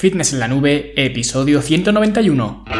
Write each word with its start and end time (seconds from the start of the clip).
Fitness 0.00 0.32
en 0.32 0.38
la 0.38 0.48
Nube, 0.48 0.94
episodio 0.96 1.60
191. 1.60 2.79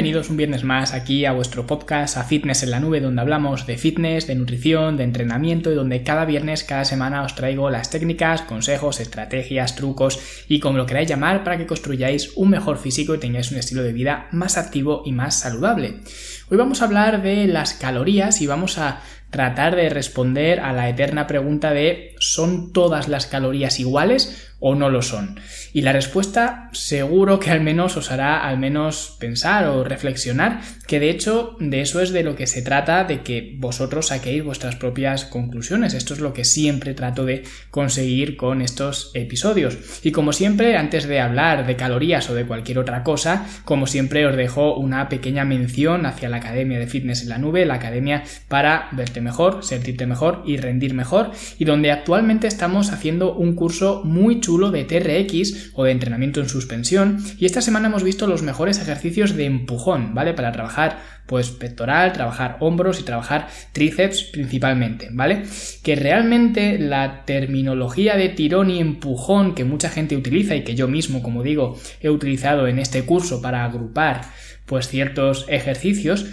Bienvenidos 0.00 0.30
un 0.30 0.38
viernes 0.38 0.64
más 0.64 0.94
aquí 0.94 1.26
a 1.26 1.32
vuestro 1.32 1.66
podcast, 1.66 2.16
a 2.16 2.24
Fitness 2.24 2.62
en 2.62 2.70
la 2.70 2.80
Nube, 2.80 3.02
donde 3.02 3.20
hablamos 3.20 3.66
de 3.66 3.76
fitness, 3.76 4.26
de 4.26 4.34
nutrición, 4.34 4.96
de 4.96 5.04
entrenamiento 5.04 5.70
y 5.70 5.74
donde 5.74 6.02
cada 6.02 6.24
viernes, 6.24 6.64
cada 6.64 6.86
semana 6.86 7.22
os 7.22 7.34
traigo 7.34 7.68
las 7.68 7.90
técnicas, 7.90 8.40
consejos, 8.40 8.98
estrategias, 8.98 9.76
trucos 9.76 10.18
y 10.48 10.58
como 10.58 10.78
lo 10.78 10.86
queráis 10.86 11.10
llamar 11.10 11.44
para 11.44 11.58
que 11.58 11.66
construyáis 11.66 12.32
un 12.36 12.48
mejor 12.48 12.78
físico 12.78 13.14
y 13.14 13.18
tengáis 13.18 13.52
un 13.52 13.58
estilo 13.58 13.82
de 13.82 13.92
vida 13.92 14.26
más 14.30 14.56
activo 14.56 15.02
y 15.04 15.12
más 15.12 15.38
saludable. 15.38 16.00
Hoy 16.48 16.56
vamos 16.56 16.80
a 16.80 16.86
hablar 16.86 17.20
de 17.20 17.46
las 17.46 17.74
calorías 17.74 18.40
y 18.40 18.46
vamos 18.46 18.78
a 18.78 19.02
tratar 19.28 19.76
de 19.76 19.90
responder 19.90 20.60
a 20.60 20.72
la 20.72 20.88
eterna 20.88 21.26
pregunta 21.26 21.72
de 21.72 22.14
¿son 22.18 22.72
todas 22.72 23.06
las 23.06 23.26
calorías 23.26 23.78
iguales? 23.78 24.49
O 24.60 24.74
no 24.74 24.90
lo 24.90 25.02
son? 25.02 25.40
Y 25.72 25.82
la 25.82 25.92
respuesta 25.92 26.68
seguro 26.72 27.38
que 27.40 27.50
al 27.50 27.60
menos 27.60 27.96
os 27.96 28.10
hará 28.10 28.46
al 28.46 28.58
menos 28.58 29.16
pensar 29.18 29.66
o 29.66 29.84
reflexionar 29.84 30.60
que 30.86 31.00
de 31.00 31.10
hecho 31.10 31.56
de 31.60 31.80
eso 31.80 32.00
es 32.00 32.10
de 32.10 32.22
lo 32.22 32.36
que 32.36 32.46
se 32.46 32.62
trata, 32.62 33.04
de 33.04 33.22
que 33.22 33.54
vosotros 33.58 34.08
saquéis 34.08 34.44
vuestras 34.44 34.76
propias 34.76 35.24
conclusiones. 35.24 35.94
Esto 35.94 36.14
es 36.14 36.20
lo 36.20 36.32
que 36.32 36.44
siempre 36.44 36.94
trato 36.94 37.24
de 37.24 37.44
conseguir 37.70 38.36
con 38.36 38.60
estos 38.60 39.12
episodios. 39.14 39.78
Y 40.02 40.10
como 40.12 40.32
siempre, 40.32 40.76
antes 40.76 41.06
de 41.06 41.20
hablar 41.20 41.66
de 41.66 41.76
calorías 41.76 42.28
o 42.28 42.34
de 42.34 42.44
cualquier 42.44 42.78
otra 42.78 43.04
cosa, 43.04 43.46
como 43.64 43.86
siempre 43.86 44.26
os 44.26 44.36
dejo 44.36 44.76
una 44.76 45.08
pequeña 45.08 45.44
mención 45.44 46.06
hacia 46.06 46.28
la 46.28 46.38
Academia 46.38 46.78
de 46.78 46.86
Fitness 46.86 47.22
en 47.22 47.28
la 47.28 47.38
Nube, 47.38 47.64
la 47.66 47.74
academia 47.74 48.24
para 48.48 48.88
verte 48.92 49.20
mejor, 49.20 49.64
sentirte 49.64 50.06
mejor 50.06 50.42
y 50.44 50.56
rendir 50.56 50.94
mejor, 50.94 51.30
y 51.58 51.64
donde 51.64 51.92
actualmente 51.92 52.48
estamos 52.48 52.90
haciendo 52.90 53.34
un 53.34 53.54
curso 53.54 54.02
muy 54.04 54.40
chulo 54.40 54.49
de 54.50 54.84
TRX 54.84 55.70
o 55.74 55.84
de 55.84 55.92
entrenamiento 55.92 56.40
en 56.40 56.48
suspensión 56.48 57.18
y 57.38 57.46
esta 57.46 57.62
semana 57.62 57.86
hemos 57.86 58.02
visto 58.02 58.26
los 58.26 58.42
mejores 58.42 58.80
ejercicios 58.80 59.36
de 59.36 59.44
empujón, 59.44 60.14
¿vale? 60.14 60.34
Para 60.34 60.50
trabajar 60.50 60.98
pues 61.26 61.50
pectoral, 61.50 62.12
trabajar 62.12 62.56
hombros 62.58 62.98
y 62.98 63.04
trabajar 63.04 63.48
tríceps 63.72 64.24
principalmente, 64.24 65.08
¿vale? 65.12 65.44
Que 65.84 65.94
realmente 65.94 66.78
la 66.78 67.24
terminología 67.24 68.16
de 68.16 68.30
tirón 68.30 68.70
y 68.70 68.80
empujón 68.80 69.54
que 69.54 69.64
mucha 69.64 69.88
gente 69.88 70.16
utiliza 70.16 70.56
y 70.56 70.64
que 70.64 70.74
yo 70.74 70.88
mismo, 70.88 71.22
como 71.22 71.44
digo, 71.44 71.78
he 72.00 72.10
utilizado 72.10 72.66
en 72.66 72.80
este 72.80 73.04
curso 73.04 73.40
para 73.40 73.64
agrupar 73.64 74.22
pues 74.66 74.88
ciertos 74.88 75.46
ejercicios, 75.48 76.26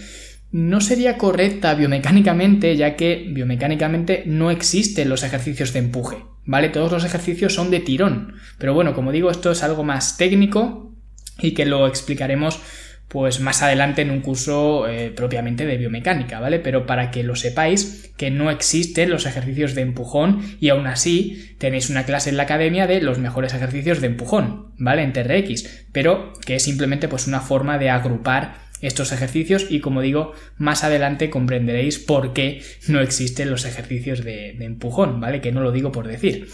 no 0.51 0.81
sería 0.81 1.17
correcta 1.17 1.75
biomecánicamente, 1.75 2.75
ya 2.75 2.95
que 2.95 3.27
biomecánicamente 3.29 4.23
no 4.25 4.49
existen 4.49 5.09
los 5.09 5.23
ejercicios 5.23 5.73
de 5.73 5.79
empuje, 5.79 6.17
¿vale? 6.47 6.69
Todos 6.69 6.91
los 6.91 7.05
ejercicios 7.05 7.53
son 7.53 7.69
de 7.69 7.81
tirón. 7.81 8.33
Pero 8.57 8.73
bueno, 8.73 8.95
como 8.95 9.11
digo, 9.11 9.29
esto 9.29 9.51
es 9.51 9.61
algo 9.61 9.83
más 9.83 10.17
técnico 10.17 10.91
y 11.39 11.51
que 11.51 11.67
lo 11.67 11.85
explicaremos 11.85 12.59
pues 13.07 13.39
más 13.39 13.61
adelante 13.61 14.01
en 14.01 14.11
un 14.11 14.19
curso 14.19 14.85
eh, 14.87 15.13
propiamente 15.15 15.65
de 15.65 15.77
biomecánica, 15.77 16.41
¿vale? 16.41 16.59
Pero 16.59 16.85
para 16.85 17.09
que 17.09 17.23
lo 17.23 17.37
sepáis 17.37 18.11
que 18.17 18.31
no 18.31 18.51
existen 18.51 19.09
los 19.09 19.25
ejercicios 19.25 19.75
de 19.75 19.81
empujón 19.81 20.41
y 20.59 20.69
aún 20.69 20.87
así 20.87 21.55
tenéis 21.57 21.89
una 21.89 22.03
clase 22.03 22.29
en 22.29 22.37
la 22.37 22.43
academia 22.43 22.85
de 22.85 23.01
los 23.01 23.17
mejores 23.17 23.53
ejercicios 23.53 24.01
de 24.01 24.07
empujón, 24.07 24.73
¿vale? 24.77 25.03
En 25.03 25.13
TRX, 25.13 25.85
pero 25.93 26.33
que 26.45 26.55
es 26.55 26.63
simplemente 26.63 27.07
pues 27.07 27.27
una 27.27 27.39
forma 27.39 27.77
de 27.77 27.89
agrupar 27.89 28.66
estos 28.81 29.11
ejercicios 29.11 29.67
y 29.69 29.79
como 29.79 30.01
digo 30.01 30.33
más 30.57 30.83
adelante 30.83 31.29
comprenderéis 31.29 31.99
por 31.99 32.33
qué 32.33 32.61
no 32.87 33.01
existen 33.01 33.49
los 33.49 33.65
ejercicios 33.65 34.23
de, 34.23 34.51
empujón, 34.59 35.19
¿vale? 35.19 35.41
Que 35.41 35.51
no 35.51 35.61
lo 35.61 35.71
digo 35.71 35.91
por 35.91 36.07
decir. 36.07 36.47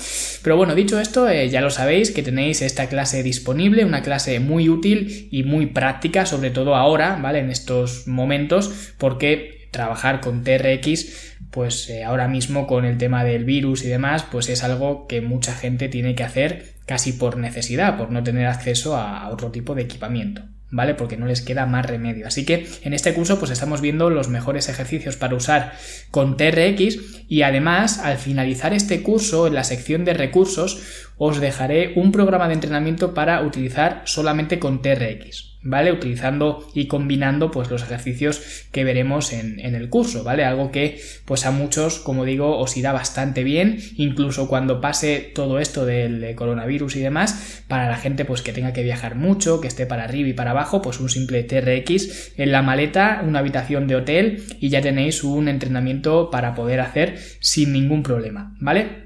Pero 0.44 0.56
bueno, 0.56 0.76
dicho 0.76 1.00
esto, 1.00 1.28
eh, 1.30 1.50
ya 1.50 1.62
lo 1.62 1.70
sabéis 1.70 2.12
que 2.12 2.24
tenéis 2.24 2.62
esta 2.62 2.88
clase 2.88 3.24
disponible, 3.24 3.86
una 3.86 4.04
clase 4.04 4.40
muy 4.40 4.70
útil 4.70 5.28
y 5.32 5.44
muy 5.44 5.68
práctica, 5.68 6.26
sobre 6.26 6.52
todo 6.52 6.76
ahora, 6.76 7.18
¿vale? 7.22 7.40
En 7.40 7.50
estos 7.50 8.08
momentos, 8.08 8.94
porque 8.98 9.68
trabajar 9.72 10.22
con 10.22 10.44
TRX 10.44 11.34
pues 11.54 11.88
eh, 11.90 12.04
ahora 12.04 12.28
mismo 12.28 12.66
con 12.66 12.84
el 12.84 12.98
tema 12.98 13.24
del 13.24 13.46
virus 13.46 13.86
y 13.86 13.88
demás, 13.88 14.24
pues 14.24 14.50
es 14.50 14.64
algo 14.64 15.08
que 15.08 15.22
mucha 15.22 15.54
gente 15.54 15.88
tiene 15.88 16.16
que 16.16 16.24
hacer 16.24 16.74
casi 16.88 17.14
por 17.14 17.38
necesidad, 17.38 17.96
por 17.96 18.12
no 18.12 18.24
tener 18.24 18.48
acceso 18.48 18.98
a 18.98 19.30
otro 19.30 19.52
tipo 19.52 19.76
de 19.76 19.84
equipamiento. 19.84 20.44
¿Vale? 20.74 20.96
Porque 20.96 21.18
no 21.18 21.28
les 21.28 21.42
queda 21.42 21.66
más 21.66 21.86
remedio. 21.86 22.28
Así 22.28 22.46
que 22.46 22.68
en 22.82 22.94
este 22.94 23.14
curso 23.14 23.40
pues 23.40 23.52
estamos 23.52 23.80
viendo 23.80 24.10
los 24.10 24.28
mejores 24.28 24.68
ejercicios 24.68 25.16
para 25.16 25.36
usar 25.36 25.74
con 26.12 26.36
TRX 26.36 26.98
y 27.30 27.44
además 27.44 28.00
al 28.00 28.18
finalizar 28.18 28.74
este 28.74 29.04
curso 29.04 29.48
en 29.48 29.54
la 29.54 29.64
sección 29.64 30.04
de 30.04 30.16
recursos 30.16 30.82
os 31.18 31.40
dejaré 31.40 31.94
un 31.96 32.12
programa 32.12 32.48
de 32.48 32.56
entrenamiento 32.56 33.14
para 33.14 33.42
utilizar 33.42 34.02
solamente 34.06 34.60
con 34.60 34.82
TRX. 34.82 35.53
¿Vale? 35.64 35.92
Utilizando 35.92 36.68
y 36.74 36.88
combinando 36.88 37.52
pues 37.52 37.70
los 37.70 37.84
ejercicios 37.84 38.66
que 38.72 38.84
veremos 38.84 39.34
en, 39.34 39.60
el 39.60 39.90
curso, 39.90 40.24
¿vale? 40.24 40.44
Algo 40.46 40.72
que 40.72 41.02
pues 41.26 41.46
a 41.46 41.52
muchos, 41.52 42.00
como 42.00 42.26
digo, 42.26 42.58
os 42.60 42.76
irá 42.78 42.92
bastante 42.92 43.44
bien, 43.44 43.80
incluso 43.98 44.48
cuando 44.48 44.82
pase 44.82 45.32
todo 45.34 45.60
esto 45.60 45.86
del 45.86 46.36
coronavirus 46.36 46.98
y 46.98 47.00
demás, 47.00 47.64
para 47.68 47.90
la 47.90 47.98
gente 47.98 48.26
pues 48.26 48.42
que 48.42 48.54
tenga 48.54 48.74
que 48.74 48.84
viajar 48.84 49.16
mucho, 49.16 49.62
que 49.62 49.68
esté 49.68 49.86
para 49.86 50.04
arriba 50.04 50.30
y 50.30 50.34
para 50.34 50.52
abajo, 50.52 50.82
pues 50.82 51.00
un 51.00 51.10
simple 51.10 51.44
TRX 51.44 52.34
en 52.38 52.52
la 52.52 52.62
maleta, 52.62 53.24
una 53.26 53.40
habitación 53.40 53.88
de 53.88 53.96
hotel 53.96 54.44
y 54.60 54.70
ya 54.70 54.82
tenéis 54.82 55.24
un 55.24 55.48
entrenamiento 55.48 56.30
para 56.30 56.56
poder 56.56 56.80
hacer 56.80 57.18
sin 57.40 57.74
ningún 57.74 58.04
problema, 58.04 58.56
¿vale? 58.60 59.04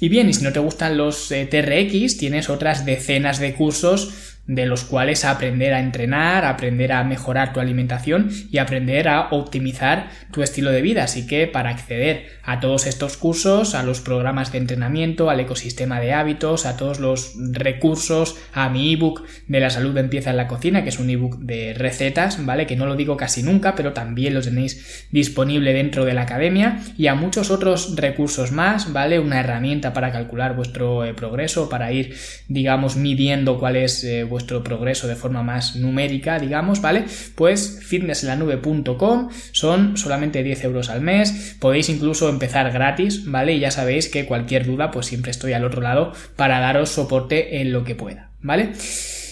Y 0.00 0.08
bien, 0.08 0.28
y 0.28 0.34
si 0.34 0.44
no 0.44 0.52
te 0.52 0.60
gustan 0.60 0.98
los 0.98 1.30
eh, 1.32 1.46
TRX, 1.46 2.18
tienes 2.18 2.50
otras 2.50 2.84
decenas 2.84 3.38
de 3.38 3.54
cursos 3.54 4.25
de 4.46 4.66
los 4.66 4.84
cuales 4.84 5.24
aprender 5.24 5.74
a 5.74 5.80
entrenar, 5.80 6.44
aprender 6.44 6.92
a 6.92 7.02
mejorar 7.04 7.52
tu 7.52 7.60
alimentación 7.60 8.30
y 8.50 8.58
aprender 8.58 9.08
a 9.08 9.28
optimizar 9.30 10.08
tu 10.32 10.42
estilo 10.42 10.70
de 10.70 10.82
vida. 10.82 11.04
Así 11.04 11.26
que 11.26 11.46
para 11.46 11.70
acceder 11.70 12.26
a 12.42 12.60
todos 12.60 12.86
estos 12.86 13.16
cursos, 13.16 13.74
a 13.74 13.82
los 13.82 14.00
programas 14.00 14.52
de 14.52 14.58
entrenamiento, 14.58 15.30
al 15.30 15.40
ecosistema 15.40 16.00
de 16.00 16.12
hábitos, 16.12 16.64
a 16.64 16.76
todos 16.76 17.00
los 17.00 17.34
recursos, 17.52 18.36
a 18.52 18.68
mi 18.68 18.92
ebook 18.92 19.24
de 19.48 19.60
la 19.60 19.70
salud 19.70 19.96
empieza 19.96 20.30
en 20.30 20.36
la 20.36 20.46
cocina, 20.46 20.82
que 20.82 20.90
es 20.90 20.98
un 20.98 21.10
ebook 21.10 21.38
de 21.38 21.74
recetas, 21.74 22.44
¿vale? 22.44 22.66
Que 22.66 22.76
no 22.76 22.86
lo 22.86 22.94
digo 22.94 23.16
casi 23.16 23.42
nunca, 23.42 23.74
pero 23.74 23.92
también 23.92 24.34
lo 24.34 24.42
tenéis 24.42 25.06
disponible 25.10 25.72
dentro 25.72 26.04
de 26.04 26.14
la 26.14 26.22
academia 26.22 26.80
y 26.96 27.08
a 27.08 27.14
muchos 27.14 27.50
otros 27.50 27.96
recursos 27.96 28.52
más, 28.52 28.92
¿vale? 28.92 29.18
Una 29.18 29.40
herramienta 29.40 29.92
para 29.92 30.12
calcular 30.12 30.54
vuestro 30.54 31.04
eh, 31.04 31.14
progreso, 31.14 31.68
para 31.68 31.90
ir, 31.92 32.14
digamos, 32.48 32.96
midiendo 32.96 33.58
cuál 33.58 33.76
es 33.76 34.04
eh, 34.04 34.24
vuestro 34.24 34.35
progreso 34.44 35.08
de 35.08 35.16
forma 35.16 35.42
más 35.42 35.76
numérica, 35.76 36.38
digamos, 36.38 36.80
¿vale? 36.80 37.04
Pues 37.34 37.80
fitnesslanube.com 37.82 39.28
son 39.52 39.96
solamente 39.96 40.42
10 40.42 40.64
euros 40.64 40.90
al 40.90 41.00
mes, 41.00 41.56
podéis 41.60 41.88
incluso 41.88 42.28
empezar 42.28 42.70
gratis, 42.72 43.30
¿vale? 43.30 43.54
Y 43.54 43.60
ya 43.60 43.70
sabéis 43.70 44.08
que 44.08 44.26
cualquier 44.26 44.66
duda, 44.66 44.90
pues 44.90 45.06
siempre 45.06 45.30
estoy 45.30 45.52
al 45.52 45.64
otro 45.64 45.80
lado 45.80 46.12
para 46.36 46.60
daros 46.60 46.90
soporte 46.90 47.60
en 47.60 47.72
lo 47.72 47.84
que 47.84 47.94
pueda, 47.94 48.30
¿vale? 48.40 48.72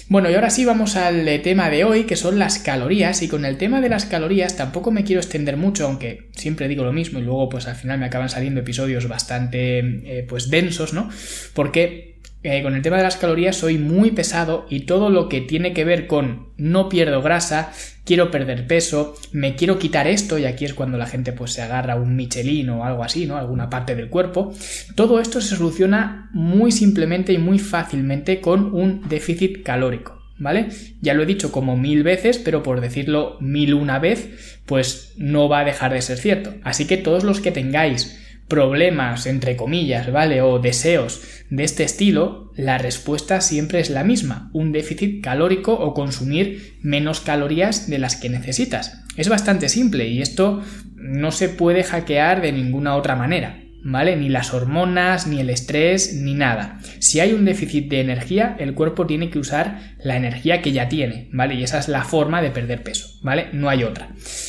Bueno, 0.09 0.31
y 0.31 0.35
ahora 0.35 0.51
sí 0.51 0.67
vamos 0.67 0.97
al 0.97 1.41
tema 1.43 1.71
de 1.71 1.85
hoy, 1.85 2.05
que 2.05 2.17
son 2.17 2.39
las 2.39 2.59
calorías, 2.59 3.23
y 3.23 3.29
con 3.29 3.47
el 3.47 3.57
tema 3.57 3.81
de 3.81 3.89
las 3.89 4.05
calorías 4.05 4.55
tampoco 4.57 4.91
me 4.91 5.03
quiero 5.03 5.21
extender 5.21 5.57
mucho, 5.57 5.87
aunque 5.87 6.29
siempre 6.37 6.69
digo 6.69 6.85
lo 6.85 6.93
mismo 6.93 7.19
y 7.19 7.23
luego 7.23 7.49
pues 7.49 7.67
al 7.67 7.75
final 7.75 7.99
me 7.99 8.07
acaban 8.07 8.29
saliendo 8.29 8.61
episodios 8.61 9.09
bastante 9.09 9.79
eh, 9.79 10.27
pues 10.29 10.51
densos, 10.51 10.93
¿no? 10.93 11.09
Porque 11.55 12.14
eh, 12.45 12.63
con 12.63 12.75
el 12.75 12.83
tema 12.83 12.99
de 12.99 13.03
las 13.03 13.17
calorías 13.17 13.57
soy 13.57 13.79
muy 13.79 14.11
pesado 14.11 14.67
y 14.69 14.81
todo 14.81 15.09
lo 15.09 15.31
que 15.31 15.41
tiene 15.41 15.73
que 15.73 15.87
ver 15.87 16.07
con 16.07 16.51
no 16.59 16.91
pierdo 16.91 17.23
grasa, 17.23 17.73
quiero 18.05 18.31
perder 18.31 18.67
peso, 18.67 19.15
me 19.33 19.57
quiero 19.57 19.79
quitar 19.79 20.07
esto, 20.07 20.39
y 20.39 20.45
aquí 20.45 20.67
es 20.67 20.75
cuando 20.75 20.99
la 20.99 21.07
gente 21.07 21.33
pues 21.33 21.55
se 21.55 21.63
agarra 21.63 21.97
un 21.97 22.17
Michelin 22.17 22.69
o 22.69 22.85
algo 22.85 23.03
así, 23.03 23.25
¿no? 23.25 23.39
Alguna 23.39 23.71
parte 23.71 23.95
del 23.95 24.11
cuerpo. 24.11 24.53
Todo 24.95 25.21
esto 25.21 25.41
se 25.41 25.57
soluciona 25.57 26.29
muy 26.35 26.71
simplemente 26.71 27.33
y 27.33 27.39
muy 27.39 27.59
fácilmente 27.59 28.43
con 28.43 28.75
un 28.75 29.09
déficit 29.09 29.63
calórico. 29.63 30.23
¿Vale? 30.37 30.69
Ya 31.01 31.15
lo 31.15 31.23
he 31.23 31.27
dicho 31.27 31.53
como 31.53 31.77
mil 31.77 32.03
veces, 32.03 32.39
pero 32.39 32.65
por 32.65 32.81
decirlo 32.81 33.39
mil 33.41 33.73
una 33.73 34.01
vez, 34.01 34.59
pues 34.67 35.15
no 35.17 35.49
va 35.49 35.61
a 35.61 35.65
dejar 35.65 35.95
de 35.95 36.03
ser 36.03 36.19
cierto. 36.19 36.55
Así 36.65 36.87
que 36.87 36.97
todos 36.97 37.23
los 37.23 37.41
que 37.41 37.53
tengáis 37.53 38.21
problemas, 38.49 39.27
entre 39.27 39.57
comillas, 39.57 40.11
¿vale? 40.13 40.43
O 40.43 40.59
deseos 40.59 41.23
de 41.51 41.65
este 41.65 41.85
estilo, 41.85 42.53
la 42.57 42.79
respuesta 42.79 43.41
siempre 43.41 43.81
es 43.81 43.91
la 43.91 44.05
misma, 44.05 44.51
un 44.53 44.73
déficit 44.73 45.23
calórico 45.23 45.73
o 45.73 45.95
consumir 45.95 46.79
menos 46.83 47.21
calorías 47.21 47.89
de 47.89 47.99
las 47.99 48.17
que 48.17 48.29
necesitas. 48.29 49.05
Es 49.17 49.29
bastante 49.29 49.69
simple 49.69 50.09
y 50.09 50.23
esto 50.23 50.63
no 50.97 51.31
se 51.33 51.49
puede 51.49 51.85
hackear 51.85 52.43
de 52.43 52.53
ninguna 52.53 52.97
otra 52.97 53.17
manera. 53.17 53.61
¿vale? 53.85 54.17
Ni 54.17 54.31
las 54.31 54.55
hormonas, 54.55 55.27
ni 55.27 55.41
el 55.41 55.51
estrés, 55.51 56.15
ni 56.15 56.35
nada. 56.35 56.79
Si 56.99 57.21
hay 57.21 57.33
un 57.33 57.45
déficit 57.45 57.89
de 57.91 58.01
energía, 58.01 58.57
el 58.59 58.75
cuerpo 58.75 59.07
tiene 59.07 59.31
que 59.31 59.39
usar 59.39 59.95
la 60.03 60.17
energía 60.17 60.63
que 60.63 60.73
ya 60.73 60.89
tiene, 60.89 61.29
¿vale? 61.33 61.55
Y 61.55 61.63
esa 61.63 61.79
es 61.79 61.89
la 61.89 62.03
forma 62.03 62.41
de 62.41 62.51
perder 62.51 62.83
peso, 62.83 63.19
¿vale? 63.23 63.49
No 63.53 63.69
hay 63.69 63.85
otra. 63.85 64.09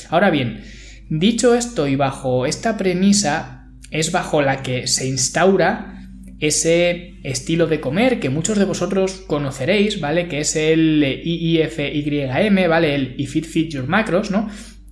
Ahora 0.09 0.29
bien, 0.29 0.63
dicho 1.09 1.53
esto 1.53 1.87
y 1.87 1.95
bajo 1.95 2.45
esta 2.45 2.77
premisa, 2.77 3.54
es 3.91 4.11
bajo 4.11 4.41
la 4.41 4.61
que 4.63 4.87
se 4.87 5.07
instaura 5.07 5.95
ese 6.39 7.15
estilo 7.23 7.67
de 7.67 7.79
comer 7.79 8.19
que 8.19 8.29
muchos 8.29 8.57
de 8.57 8.65
vosotros 8.65 9.23
conoceréis, 9.27 10.01
¿vale? 10.01 10.27
Que 10.27 10.39
es 10.39 10.55
el 10.55 11.03
IIFYM, 11.23 12.69
¿vale? 12.69 12.95
El 12.95 13.15
If 13.17 13.35
It 13.35 13.45
Fit 13.45 13.71
Your 13.71 13.87
Macros, 13.87 14.31
¿no? 14.31 14.49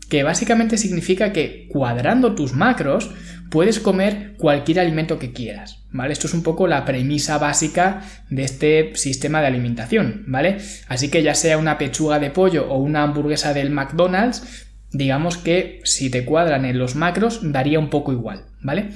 Que 0.09 0.23
básicamente 0.23 0.77
significa 0.77 1.33
que 1.33 1.67
cuadrando 1.69 2.35
tus 2.35 2.53
macros 2.53 3.11
puedes 3.49 3.79
comer 3.79 4.35
cualquier 4.37 4.79
alimento 4.79 5.19
que 5.19 5.31
quieras, 5.31 5.83
¿vale? 5.91 6.13
Esto 6.13 6.27
es 6.27 6.33
un 6.33 6.43
poco 6.43 6.67
la 6.67 6.85
premisa 6.85 7.37
básica 7.37 8.01
de 8.29 8.43
este 8.43 8.95
sistema 8.95 9.41
de 9.41 9.47
alimentación, 9.47 10.23
¿vale? 10.27 10.57
Así 10.87 11.09
que 11.09 11.23
ya 11.23 11.35
sea 11.35 11.57
una 11.57 11.77
pechuga 11.77 12.19
de 12.19 12.31
pollo 12.31 12.67
o 12.69 12.77
una 12.77 13.03
hamburguesa 13.03 13.53
del 13.53 13.69
McDonald's, 13.69 14.67
digamos 14.93 15.37
que 15.37 15.81
si 15.83 16.09
te 16.09 16.23
cuadran 16.23 16.65
en 16.65 16.77
los 16.77 16.95
macros 16.95 17.39
daría 17.41 17.79
un 17.79 17.89
poco 17.89 18.13
igual, 18.13 18.43
¿vale? 18.61 18.89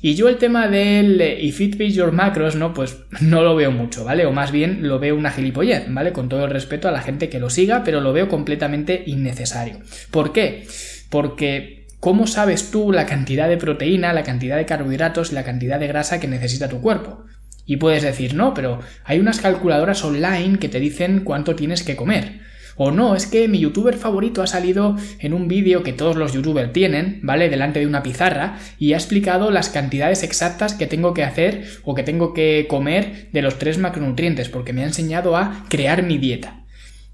Y 0.00 0.14
yo 0.14 0.28
el 0.28 0.38
tema 0.38 0.66
del 0.66 1.20
eh, 1.20 1.38
if 1.40 1.60
it 1.60 1.76
fits 1.76 1.94
your 1.94 2.10
macros, 2.10 2.56
¿no? 2.56 2.72
Pues 2.72 2.96
no 3.20 3.42
lo 3.42 3.54
veo 3.54 3.70
mucho, 3.70 4.04
¿vale? 4.04 4.24
O 4.26 4.32
más 4.32 4.50
bien 4.50 4.88
lo 4.88 4.98
veo 4.98 5.14
una 5.14 5.30
gilipollez, 5.30 5.84
¿vale? 5.88 6.12
Con 6.12 6.28
todo 6.28 6.46
el 6.46 6.50
respeto 6.50 6.88
a 6.88 6.90
la 6.90 7.02
gente 7.02 7.28
que 7.28 7.38
lo 7.38 7.50
siga, 7.50 7.84
pero 7.84 8.00
lo 8.00 8.12
veo 8.12 8.28
completamente 8.28 9.04
innecesario. 9.06 9.78
¿Por 10.10 10.32
qué? 10.32 10.66
Porque 11.10 11.86
¿cómo 12.00 12.26
sabes 12.26 12.70
tú 12.70 12.90
la 12.90 13.04
cantidad 13.04 13.48
de 13.48 13.58
proteína, 13.58 14.14
la 14.14 14.24
cantidad 14.24 14.56
de 14.56 14.66
carbohidratos 14.66 15.32
y 15.32 15.34
la 15.34 15.44
cantidad 15.44 15.78
de 15.78 15.86
grasa 15.86 16.18
que 16.18 16.28
necesita 16.28 16.68
tu 16.68 16.80
cuerpo? 16.80 17.24
Y 17.66 17.76
puedes 17.76 18.02
decir, 18.02 18.34
no, 18.34 18.54
pero 18.54 18.80
hay 19.04 19.20
unas 19.20 19.38
calculadoras 19.38 20.02
online 20.02 20.58
que 20.58 20.68
te 20.68 20.80
dicen 20.80 21.20
cuánto 21.20 21.54
tienes 21.54 21.84
que 21.84 21.94
comer. 21.94 22.40
O 22.76 22.90
no, 22.90 23.14
es 23.14 23.26
que 23.26 23.48
mi 23.48 23.58
youtuber 23.58 23.96
favorito 23.96 24.42
ha 24.42 24.46
salido 24.46 24.96
en 25.18 25.34
un 25.34 25.48
vídeo 25.48 25.82
que 25.82 25.92
todos 25.92 26.16
los 26.16 26.32
youtubers 26.32 26.72
tienen, 26.72 27.20
¿vale? 27.22 27.48
Delante 27.48 27.80
de 27.80 27.86
una 27.86 28.02
pizarra 28.02 28.58
y 28.78 28.92
ha 28.92 28.96
explicado 28.96 29.50
las 29.50 29.68
cantidades 29.68 30.22
exactas 30.22 30.74
que 30.74 30.86
tengo 30.86 31.14
que 31.14 31.24
hacer 31.24 31.64
o 31.84 31.94
que 31.94 32.02
tengo 32.02 32.32
que 32.32 32.66
comer 32.68 33.28
de 33.32 33.42
los 33.42 33.58
tres 33.58 33.78
macronutrientes, 33.78 34.48
porque 34.48 34.72
me 34.72 34.82
ha 34.82 34.86
enseñado 34.86 35.36
a 35.36 35.64
crear 35.68 36.02
mi 36.02 36.18
dieta. 36.18 36.64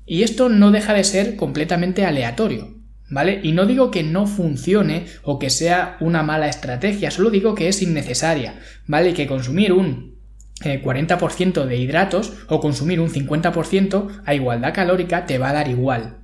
Y 0.06 0.22
esto 0.22 0.48
no 0.48 0.70
deja 0.70 0.94
de 0.94 1.04
ser 1.04 1.36
completamente 1.36 2.06
aleatorio, 2.06 2.78
¿vale? 3.10 3.40
Y 3.42 3.52
no 3.52 3.66
digo 3.66 3.90
que 3.90 4.02
no 4.02 4.26
funcione 4.26 5.04
o 5.22 5.38
que 5.38 5.50
sea 5.50 5.96
una 6.00 6.22
mala 6.22 6.48
estrategia, 6.48 7.10
solo 7.10 7.30
digo 7.30 7.54
que 7.54 7.68
es 7.68 7.82
innecesaria, 7.82 8.58
¿vale? 8.86 9.10
Y 9.10 9.12
que 9.12 9.26
consumir 9.26 9.72
un 9.72 10.07
40% 10.60 11.64
de 11.64 11.76
hidratos 11.76 12.32
o 12.48 12.60
consumir 12.60 13.00
un 13.00 13.10
50% 13.10 14.22
a 14.24 14.34
igualdad 14.34 14.74
calórica 14.74 15.26
te 15.26 15.38
va 15.38 15.50
a 15.50 15.54
dar 15.54 15.68
igual. 15.68 16.18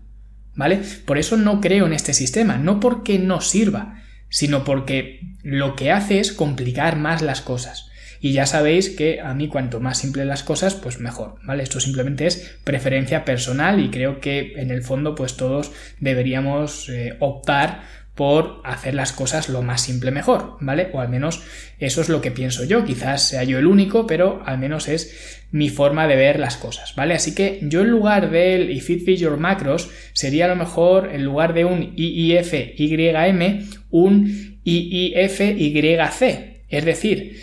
¿Vale? 0.57 0.81
Por 1.05 1.19
eso 1.19 1.37
no 1.37 1.61
creo 1.61 1.87
en 1.87 1.93
este 1.93 2.15
sistema, 2.15 2.59
no 2.59 2.79
porque 2.79 3.19
no 3.19 3.41
sirva, 3.41 4.03
sino 4.29 4.65
porque 4.65 5.21
lo 5.43 5.75
que 5.75 5.91
hace 5.91 6.21
es 6.21 6.33
complicar 6.33 6.97
más 6.97 7.23
las 7.23 7.41
cosas. 7.41 7.91
Y 8.21 8.33
ya 8.33 8.47
sabéis 8.47 8.89
que 8.89 9.21
a 9.21 9.35
mí 9.35 9.49
cuanto 9.49 9.81
más 9.81 9.99
simple 9.99 10.25
las 10.25 10.43
cosas, 10.43 10.75
pues 10.75 10.99
mejor, 10.99 11.37
¿vale? 11.43 11.63
Esto 11.63 11.79
simplemente 11.79 12.27
es 12.27 12.57
preferencia 12.65 13.25
personal 13.25 13.81
y 13.81 13.91
creo 13.91 14.19
que 14.19 14.55
en 14.57 14.71
el 14.71 14.83
fondo 14.83 15.15
pues 15.15 15.37
todos 15.37 15.73
deberíamos 16.01 16.89
eh, 16.89 17.17
optar 17.21 17.83
por 18.15 18.61
hacer 18.65 18.95
las 18.95 19.13
cosas 19.13 19.49
lo 19.49 19.63
más 19.63 19.81
simple 19.81 20.13
mejor, 20.13 20.57
¿vale? 20.61 20.91
O 20.93 21.01
al 21.01 21.09
menos 21.09 21.43
eso 21.79 22.01
es 22.01 22.09
lo 22.09 22.21
que 22.21 22.31
pienso 22.31 22.65
yo, 22.65 22.85
quizás 22.85 23.29
sea 23.29 23.43
yo 23.43 23.59
el 23.59 23.67
único, 23.67 24.07
pero 24.07 24.43
al 24.47 24.59
menos 24.59 24.87
es 24.89 25.43
mi 25.51 25.69
forma 25.69 26.07
de 26.07 26.17
ver 26.17 26.39
las 26.39 26.57
cosas, 26.57 26.95
¿vale? 26.95 27.15
Así 27.15 27.35
que 27.35 27.59
yo 27.63 27.81
en 27.81 27.91
lugar 27.91 28.31
del 28.31 28.71
if 28.71 28.89
it 28.91 29.05
fits 29.05 29.21
your 29.21 29.37
macros 29.37 29.91
sería 30.13 30.45
a 30.45 30.49
lo 30.49 30.57
mejor 30.57 31.11
en 31.13 31.25
lugar 31.25 31.55
de 31.55 31.65
un 31.65 31.93
IIFYM 31.97 33.69
un 33.91 34.61
IIFYC, 34.65 36.23
es 36.69 36.85
decir, 36.85 37.37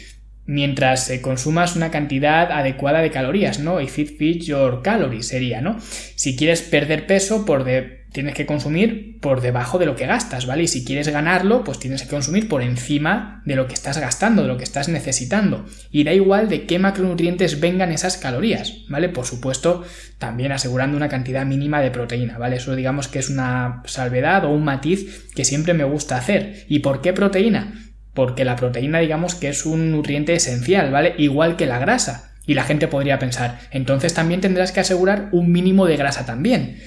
mientras 0.46 1.12
consumas 1.22 1.76
una 1.76 1.92
cantidad 1.92 2.52
adecuada 2.52 3.02
de 3.02 3.12
calorías, 3.12 3.60
¿no? 3.60 3.80
If 3.80 4.00
it 4.00 4.18
fits 4.18 4.46
your 4.46 4.82
calories 4.82 5.28
sería, 5.28 5.62
¿no? 5.62 5.78
Si 5.82 6.36
quieres 6.36 6.62
perder 6.62 7.08
peso 7.08 7.46
por 7.46 7.64
de 7.64 8.01
tienes 8.12 8.34
que 8.34 8.46
consumir 8.46 9.20
por 9.22 9.42
debajo 9.42 9.80
de 9.80 9.86
lo 9.86 9.96
que 9.96 10.06
gastas, 10.06 10.46
¿vale? 10.46 10.64
Y 10.64 10.68
si 10.68 10.84
quieres 10.84 11.08
ganarlo, 11.08 11.64
pues 11.64 11.80
tienes 11.80 12.04
que 12.04 12.10
consumir 12.10 12.50
por 12.50 12.62
encima 12.62 13.42
de 13.46 13.56
lo 13.56 13.68
que 13.68 13.74
estás 13.74 13.98
gastando, 13.98 14.42
de 14.42 14.50
lo 14.50 14.58
que 14.58 14.66
estás 14.66 14.90
necesitando. 14.90 15.66
Y 15.92 16.04
da 16.04 16.14
igual 16.14 16.50
de 16.50 16.66
qué 16.66 16.78
macronutrientes 16.78 17.60
vengan 17.60 17.92
esas 17.92 18.18
calorías, 18.18 18.86
¿vale? 18.90 19.08
Por 19.10 19.26
supuesto, 19.26 19.84
también 20.18 20.52
asegurando 20.52 20.98
una 20.98 21.10
cantidad 21.10 21.46
mínima 21.46 21.82
de 21.82 21.92
proteína, 21.92 22.38
¿vale? 22.38 22.58
Eso 22.58 22.76
digamos 22.76 23.08
que 23.08 23.20
es 23.20 23.30
una 23.30 23.82
salvedad 23.86 24.44
o 24.44 24.50
un 24.50 24.66
matiz 24.66 25.30
que 25.34 25.46
siempre 25.46 25.74
me 25.74 25.86
gusta 25.86 26.18
hacer. 26.18 26.66
¿Y 26.68 26.80
por 26.80 27.02
qué 27.02 27.14
proteína? 27.14 27.74
Porque 28.14 28.44
la 28.44 28.58
proteína 28.58 29.00
digamos 29.00 29.36
que 29.36 29.48
es 29.48 29.66
un 29.66 29.92
nutriente 29.92 30.34
esencial, 30.34 30.92
¿vale? 30.92 31.16
Igual 31.18 31.56
que 31.56 31.66
la 31.66 31.80
grasa. 31.80 32.34
Y 32.46 32.56
la 32.56 32.64
gente 32.64 32.88
podría 32.88 33.20
pensar, 33.20 33.60
entonces 33.70 34.16
también 34.16 34.42
tendrás 34.42 34.72
que 34.72 34.80
asegurar 34.80 35.30
un 35.32 35.52
mínimo 35.52 35.86
de 35.86 35.96
grasa 35.96 36.26
también. 36.26 36.80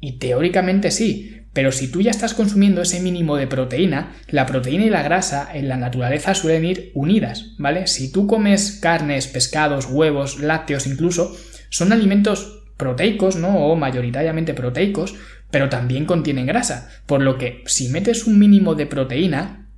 Y 0.00 0.18
teóricamente 0.18 0.90
sí, 0.90 1.38
pero 1.52 1.72
si 1.72 1.90
tú 1.90 2.00
ya 2.00 2.10
estás 2.10 2.34
consumiendo 2.34 2.82
ese 2.82 3.00
mínimo 3.00 3.36
de 3.36 3.46
proteína, 3.46 4.14
la 4.28 4.46
proteína 4.46 4.84
y 4.84 4.90
la 4.90 5.02
grasa 5.02 5.48
en 5.52 5.68
la 5.68 5.76
naturaleza 5.76 6.34
suelen 6.34 6.64
ir 6.64 6.92
unidas, 6.94 7.54
¿vale? 7.58 7.86
Si 7.86 8.12
tú 8.12 8.26
comes 8.26 8.78
carnes, 8.80 9.26
pescados, 9.26 9.86
huevos, 9.86 10.38
lácteos 10.38 10.86
incluso, 10.86 11.36
son 11.70 11.92
alimentos 11.92 12.64
proteicos, 12.76 13.36
¿no? 13.36 13.66
O 13.66 13.76
mayoritariamente 13.76 14.54
proteicos, 14.54 15.16
pero 15.50 15.68
también 15.68 16.04
contienen 16.04 16.46
grasa, 16.46 16.90
por 17.06 17.22
lo 17.22 17.38
que 17.38 17.64
si 17.66 17.88
metes 17.88 18.26
un 18.26 18.38
mínimo 18.38 18.74
de 18.74 18.86
proteína, 18.86 19.68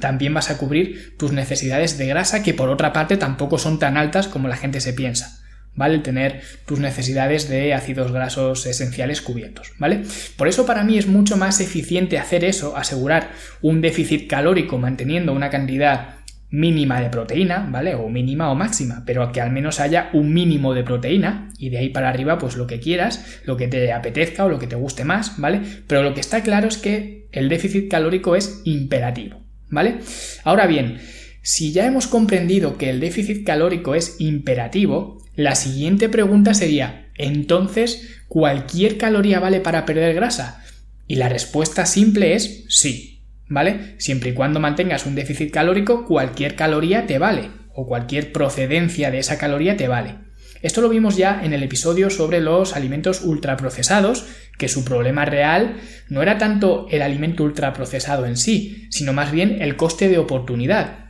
también 0.00 0.34
vas 0.34 0.50
a 0.50 0.58
cubrir 0.58 1.16
tus 1.18 1.32
necesidades 1.32 1.98
de 1.98 2.06
grasa 2.06 2.42
que 2.42 2.54
por 2.54 2.68
otra 2.68 2.92
parte 2.92 3.16
tampoco 3.16 3.58
son 3.58 3.78
tan 3.78 3.96
altas 3.96 4.28
como 4.28 4.48
la 4.48 4.56
gente 4.56 4.80
se 4.80 4.92
piensa. 4.92 5.43
¿Vale? 5.74 5.98
tener 5.98 6.40
tus 6.66 6.78
necesidades 6.78 7.48
de 7.48 7.74
ácidos 7.74 8.12
grasos 8.12 8.66
esenciales 8.66 9.20
cubiertos, 9.20 9.72
¿vale? 9.78 10.02
Por 10.36 10.48
eso 10.48 10.66
para 10.66 10.84
mí 10.84 10.98
es 10.98 11.06
mucho 11.06 11.36
más 11.36 11.60
eficiente 11.60 12.18
hacer 12.18 12.44
eso, 12.44 12.76
asegurar 12.76 13.30
un 13.62 13.80
déficit 13.80 14.28
calórico 14.28 14.78
manteniendo 14.78 15.32
una 15.32 15.50
cantidad 15.50 16.16
mínima 16.50 17.00
de 17.00 17.10
proteína, 17.10 17.68
¿vale? 17.68 17.96
O 17.96 18.08
mínima 18.08 18.50
o 18.50 18.54
máxima, 18.54 19.02
pero 19.04 19.32
que 19.32 19.40
al 19.40 19.50
menos 19.50 19.80
haya 19.80 20.10
un 20.12 20.32
mínimo 20.32 20.72
de 20.72 20.84
proteína 20.84 21.50
y 21.58 21.70
de 21.70 21.78
ahí 21.78 21.88
para 21.88 22.08
arriba 22.08 22.38
pues 22.38 22.56
lo 22.56 22.68
que 22.68 22.78
quieras, 22.78 23.40
lo 23.44 23.56
que 23.56 23.66
te 23.66 23.92
apetezca 23.92 24.44
o 24.44 24.48
lo 24.48 24.60
que 24.60 24.68
te 24.68 24.76
guste 24.76 25.04
más, 25.04 25.38
¿vale? 25.38 25.60
Pero 25.88 26.04
lo 26.04 26.14
que 26.14 26.20
está 26.20 26.42
claro 26.42 26.68
es 26.68 26.78
que 26.78 27.26
el 27.32 27.48
déficit 27.48 27.90
calórico 27.90 28.36
es 28.36 28.62
imperativo, 28.64 29.42
¿vale? 29.68 29.96
Ahora 30.44 30.68
bien, 30.68 30.98
si 31.42 31.72
ya 31.72 31.86
hemos 31.86 32.06
comprendido 32.06 32.78
que 32.78 32.88
el 32.88 33.00
déficit 33.00 33.44
calórico 33.44 33.96
es 33.96 34.20
imperativo, 34.20 35.23
la 35.36 35.54
siguiente 35.54 36.08
pregunta 36.08 36.54
sería, 36.54 37.08
entonces, 37.16 38.20
¿cualquier 38.28 38.98
caloría 38.98 39.40
vale 39.40 39.60
para 39.60 39.84
perder 39.84 40.14
grasa? 40.14 40.64
Y 41.06 41.16
la 41.16 41.28
respuesta 41.28 41.86
simple 41.86 42.34
es 42.34 42.64
sí, 42.68 43.24
¿vale? 43.48 43.96
Siempre 43.98 44.30
y 44.30 44.34
cuando 44.34 44.60
mantengas 44.60 45.06
un 45.06 45.14
déficit 45.14 45.52
calórico, 45.52 46.06
cualquier 46.06 46.54
caloría 46.54 47.06
te 47.06 47.18
vale, 47.18 47.50
o 47.74 47.86
cualquier 47.86 48.32
procedencia 48.32 49.10
de 49.10 49.18
esa 49.18 49.38
caloría 49.38 49.76
te 49.76 49.88
vale. 49.88 50.16
Esto 50.62 50.80
lo 50.80 50.88
vimos 50.88 51.16
ya 51.16 51.42
en 51.44 51.52
el 51.52 51.62
episodio 51.62 52.08
sobre 52.08 52.40
los 52.40 52.74
alimentos 52.74 53.20
ultraprocesados, 53.22 54.24
que 54.56 54.68
su 54.68 54.84
problema 54.84 55.24
real 55.24 55.76
no 56.08 56.22
era 56.22 56.38
tanto 56.38 56.86
el 56.90 57.02
alimento 57.02 57.44
ultraprocesado 57.44 58.24
en 58.24 58.36
sí, 58.36 58.86
sino 58.90 59.12
más 59.12 59.30
bien 59.30 59.60
el 59.60 59.76
coste 59.76 60.08
de 60.08 60.18
oportunidad, 60.18 61.04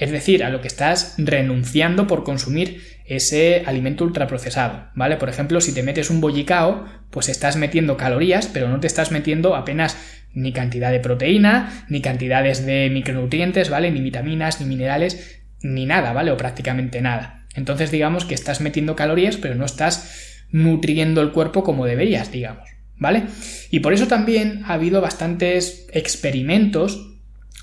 es 0.00 0.10
decir, 0.10 0.42
a 0.44 0.50
lo 0.50 0.62
que 0.62 0.68
estás 0.68 1.14
renunciando 1.18 2.06
por 2.06 2.24
consumir 2.24 2.82
ese 3.10 3.64
alimento 3.66 4.04
ultraprocesado, 4.04 4.88
¿vale? 4.94 5.16
Por 5.16 5.28
ejemplo, 5.28 5.60
si 5.60 5.74
te 5.74 5.82
metes 5.82 6.10
un 6.10 6.20
bollicao, 6.20 6.86
pues 7.10 7.28
estás 7.28 7.56
metiendo 7.56 7.96
calorías, 7.96 8.46
pero 8.46 8.68
no 8.68 8.78
te 8.78 8.86
estás 8.86 9.10
metiendo 9.10 9.56
apenas 9.56 9.96
ni 10.32 10.52
cantidad 10.52 10.92
de 10.92 11.00
proteína, 11.00 11.84
ni 11.88 12.00
cantidades 12.02 12.64
de 12.64 12.88
micronutrientes, 12.88 13.68
¿vale? 13.68 13.90
Ni 13.90 14.00
vitaminas, 14.00 14.60
ni 14.60 14.66
minerales, 14.66 15.40
ni 15.60 15.86
nada, 15.86 16.12
¿vale? 16.12 16.30
O 16.30 16.36
prácticamente 16.36 17.00
nada. 17.00 17.46
Entonces 17.56 17.90
digamos 17.90 18.24
que 18.24 18.34
estás 18.34 18.60
metiendo 18.60 18.94
calorías, 18.94 19.36
pero 19.36 19.56
no 19.56 19.64
estás 19.64 20.44
nutriendo 20.52 21.20
el 21.20 21.32
cuerpo 21.32 21.64
como 21.64 21.86
deberías, 21.86 22.30
digamos, 22.30 22.68
¿vale? 22.96 23.24
Y 23.72 23.80
por 23.80 23.92
eso 23.92 24.06
también 24.06 24.62
ha 24.66 24.74
habido 24.74 25.00
bastantes 25.00 25.88
experimentos 25.92 27.09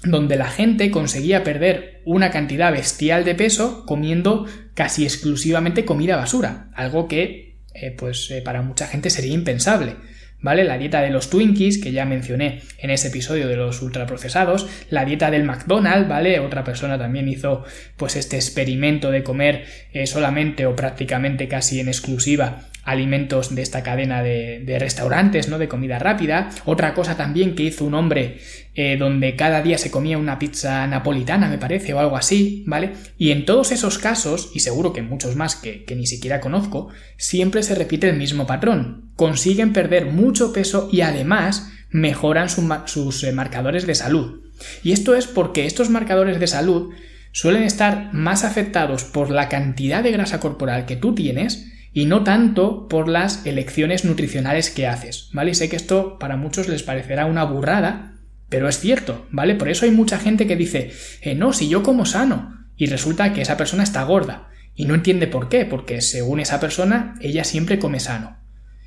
donde 0.04 0.36
la 0.36 0.50
gente 0.50 0.92
conseguía 0.92 1.44
perder 1.44 2.02
una 2.06 2.32
cantidad 2.32 2.72
bestial 2.72 3.26
de 3.26 3.36
peso 3.36 3.86
comiendo 3.86 4.46
casi 4.74 5.04
exclusivamente 5.04 5.86
comida 5.86 6.16
basura, 6.16 6.70
algo 6.76 7.08
que 7.08 7.58
eh, 7.74 7.92
pues 7.92 8.30
eh, 8.32 8.42
para 8.42 8.62
mucha 8.62 8.88
gente 8.88 9.10
sería 9.10 9.34
impensable. 9.34 9.96
¿vale? 10.40 10.64
La 10.64 10.78
dieta 10.78 11.02
de 11.02 11.10
los 11.10 11.30
Twinkies, 11.30 11.80
que 11.80 11.92
ya 11.92 12.06
mencioné 12.06 12.62
en 12.78 12.90
ese 12.90 13.08
episodio 13.08 13.48
de 13.48 13.56
los 13.56 13.82
ultraprocesados, 13.82 14.68
la 14.90 15.06
dieta 15.06 15.32
del 15.32 15.44
McDonald's, 15.44 16.08
¿vale? 16.08 16.40
Otra 16.40 16.64
persona 16.64 16.98
también 16.98 17.28
hizo 17.28 17.64
pues 17.96 18.16
este 18.16 18.36
experimento 18.36 19.12
de 19.12 19.24
comer 19.24 19.66
eh, 19.94 20.06
solamente 20.08 20.66
o 20.66 20.76
prácticamente 20.76 21.48
casi 21.48 21.80
en 21.80 21.88
exclusiva 21.88 22.68
alimentos 22.88 23.54
de 23.54 23.62
esta 23.62 23.84
cadena 23.84 24.24
de, 24.24 24.78
restaurantes, 24.80 25.50
¿no? 25.50 25.60
De 25.60 25.68
comida 25.68 26.00
rápida. 26.00 26.50
Otra 26.64 26.94
cosa 26.94 27.18
también 27.18 27.54
que 27.54 27.64
hizo 27.64 27.84
un 27.84 27.94
hombre 27.94 28.40
eh, 28.76 28.96
donde 28.98 29.36
cada 29.36 29.62
día 29.62 29.78
se 29.78 29.92
comía 29.92 30.18
una 30.18 30.40
pizza 30.40 30.88
napolitana, 30.88 31.50
me 31.50 31.58
parece, 31.58 31.94
o 31.94 32.00
algo 32.00 32.16
así, 32.16 32.64
¿vale? 32.66 32.94
Y 33.18 33.32
en 33.32 33.46
todos 33.46 33.74
esos 33.74 33.98
casos, 33.98 34.52
y 34.54 34.62
seguro 34.62 34.94
que 34.94 35.02
muchos 35.02 35.36
más 35.36 35.58
que, 35.58 35.84
que 35.84 35.98
ni 35.98 36.08
siquiera 36.08 36.40
conozco, 36.40 36.88
siempre 37.18 37.62
se 37.62 37.76
repite 37.76 38.10
el 38.10 38.16
mismo 38.16 38.48
patrón. 38.48 39.12
Consiguen 39.18 39.74
perder 39.74 40.06
mucho 40.06 40.54
peso 40.54 40.88
y 40.90 41.02
además 41.02 41.70
mejoran 41.90 42.48
sus 42.50 43.24
eh, 43.26 43.34
marcadores 43.34 43.86
de 43.86 43.96
salud. 43.96 44.40
Y 44.82 44.94
esto 44.94 45.14
es 45.14 45.28
porque 45.28 45.66
estos 45.66 45.90
marcadores 45.90 46.40
de 46.40 46.48
salud 46.48 46.94
suelen 47.34 47.64
estar 47.64 48.14
más 48.14 48.46
afectados 48.46 49.04
por 49.04 49.30
la 49.30 49.50
cantidad 49.50 50.04
de 50.04 50.14
grasa 50.14 50.40
corporal 50.40 50.86
que 50.86 50.96
tú 50.96 51.14
tienes 51.14 51.74
y 51.94 52.06
no 52.06 52.24
tanto 52.24 52.88
por 52.88 53.08
las 53.08 53.46
elecciones 53.46 54.06
nutricionales 54.06 54.70
que 54.70 54.88
haces, 54.88 55.30
¿vale? 55.34 55.52
Y 55.52 55.56
sé 55.56 55.70
que 55.70 55.76
esto 55.76 56.20
para 56.20 56.38
muchos 56.38 56.68
les 56.68 56.84
parecerá 56.84 57.26
una 57.26 57.44
burrada, 57.44 58.14
pero 58.50 58.70
es 58.70 58.80
cierto, 58.80 59.26
¿vale? 59.32 59.56
Por 59.56 59.70
eso 59.70 59.86
hay 59.86 59.92
mucha 59.92 60.20
gente 60.20 60.48
que 60.48 60.56
dice, 60.56 60.92
eh, 61.22 61.36
no, 61.36 61.54
si 61.54 61.70
yo 61.70 61.84
como 61.84 62.06
sano, 62.06 62.68
y 62.76 62.86
resulta 62.86 63.34
que 63.34 63.42
esa 63.42 63.58
persona 63.58 63.84
está 63.84 64.04
gorda, 64.04 64.50
y 64.76 64.86
no 64.86 64.94
entiende 64.94 65.28
por 65.28 65.50
qué, 65.50 65.66
porque 65.66 66.02
según 66.02 66.40
esa 66.40 66.60
persona, 66.60 67.16
ella 67.20 67.44
siempre 67.44 67.80
come 67.80 68.00
sano. 68.00 68.38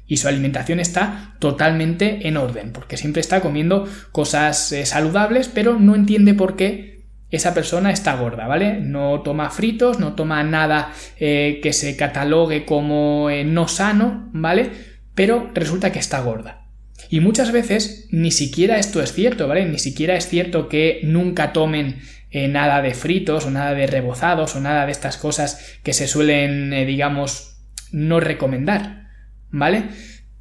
Y 0.06 0.16
su 0.16 0.28
alimentación 0.28 0.80
está 0.80 1.36
totalmente 1.40 2.26
en 2.28 2.36
orden, 2.36 2.72
porque 2.72 2.96
siempre 2.96 3.20
está 3.20 3.40
comiendo 3.40 3.88
cosas 4.12 4.72
eh, 4.72 4.86
saludables, 4.86 5.48
pero 5.48 5.78
no 5.78 5.94
entiende 5.94 6.34
por 6.34 6.56
qué 6.56 6.89
esa 7.30 7.54
persona 7.54 7.92
está 7.92 8.16
gorda, 8.16 8.46
¿vale? 8.46 8.80
No 8.80 9.22
toma 9.22 9.50
fritos, 9.50 10.00
no 10.00 10.14
toma 10.14 10.42
nada 10.42 10.92
eh, 11.18 11.60
que 11.62 11.72
se 11.72 11.96
catalogue 11.96 12.64
como 12.64 13.30
eh, 13.30 13.44
no 13.44 13.68
sano, 13.68 14.28
¿vale? 14.32 14.70
Pero 15.14 15.50
resulta 15.54 15.92
que 15.92 15.98
está 15.98 16.20
gorda. 16.20 16.66
Y 17.08 17.20
muchas 17.20 17.52
veces 17.52 18.08
ni 18.10 18.30
siquiera 18.30 18.78
esto 18.78 19.02
es 19.02 19.12
cierto, 19.12 19.48
¿vale? 19.48 19.64
Ni 19.64 19.78
siquiera 19.78 20.16
es 20.16 20.28
cierto 20.28 20.68
que 20.68 21.00
nunca 21.04 21.52
tomen 21.52 22.00
eh, 22.30 22.48
nada 22.48 22.82
de 22.82 22.94
fritos 22.94 23.46
o 23.46 23.50
nada 23.50 23.74
de 23.74 23.86
rebozados 23.86 24.54
o 24.56 24.60
nada 24.60 24.86
de 24.86 24.92
estas 24.92 25.16
cosas 25.16 25.78
que 25.82 25.92
se 25.92 26.06
suelen, 26.06 26.70
digamos, 26.86 27.56
no 27.92 28.20
recomendar, 28.20 29.08
¿vale? 29.50 29.84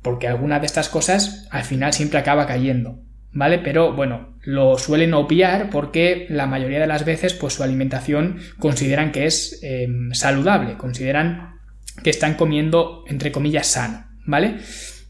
Porque 0.02 0.28
alguna 0.28 0.60
de 0.60 0.66
estas 0.66 0.90
cosas 0.90 1.48
al 1.52 1.64
final 1.64 1.94
siempre 1.94 2.20
acaba 2.20 2.48
cayendo. 2.48 3.04
¿Vale? 3.32 3.60
Pero 3.60 3.94
bueno, 3.94 4.36
lo 4.42 4.78
suelen 4.78 5.14
obviar 5.14 5.70
porque 5.70 6.26
la 6.30 6.46
mayoría 6.46 6.80
de 6.80 6.88
las 6.88 7.06
veces 7.06 7.34
pues 7.34 7.54
su 7.54 7.64
alimentación 7.64 8.40
consideran 8.58 9.12
que 9.12 9.26
es 9.26 9.60
em, 9.62 10.12
saludable, 10.14 10.78
consideran 10.78 11.60
que 12.04 12.10
están 12.10 12.36
comiendo 12.36 13.04
entre 13.08 13.32
comillas 13.32 13.68
sano, 13.68 14.06
¿vale? 14.26 14.58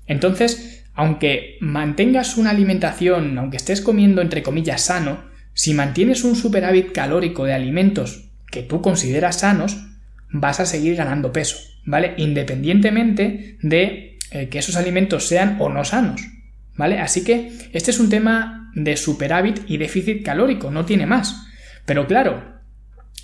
Entonces, 0.08 0.86
aunque 0.94 1.58
mantengas 1.62 2.38
una 2.38 2.50
alimentación, 2.50 3.38
aunque 3.38 3.58
estés 3.58 3.82
comiendo 3.82 4.22
entre 4.22 4.44
comillas 4.44 4.82
sano, 4.82 5.24
si 5.54 5.74
mantienes 5.74 6.24
un 6.24 6.36
superávit 6.36 6.92
calórico 6.92 7.46
de 7.46 7.54
alimentos 7.54 8.30
que 8.52 8.64
tú 8.64 8.82
consideras 8.82 9.40
sanos, 9.40 9.78
vas 10.32 10.60
a 10.60 10.66
seguir 10.66 10.96
ganando 10.96 11.32
peso, 11.32 11.58
¿vale? 11.86 12.14
Independientemente 12.18 13.58
de 13.62 14.18
eh, 14.32 14.50
que 14.50 14.60
esos 14.60 14.76
alimentos 14.76 15.28
sean 15.28 15.58
o 15.60 15.70
no 15.70 15.84
sanos, 15.86 16.22
¿vale? 16.80 17.00
Así 17.00 17.26
que 17.26 17.52
este 17.74 17.92
es 17.92 18.00
un 18.00 18.10
tema 18.10 18.72
de 18.74 18.96
superávit 18.96 19.60
y 19.68 19.76
déficit 19.76 20.24
calórico, 20.24 20.72
no 20.72 20.86
tiene 20.86 21.06
más. 21.06 21.36
Pero 21.86 22.08
claro, 22.08 22.62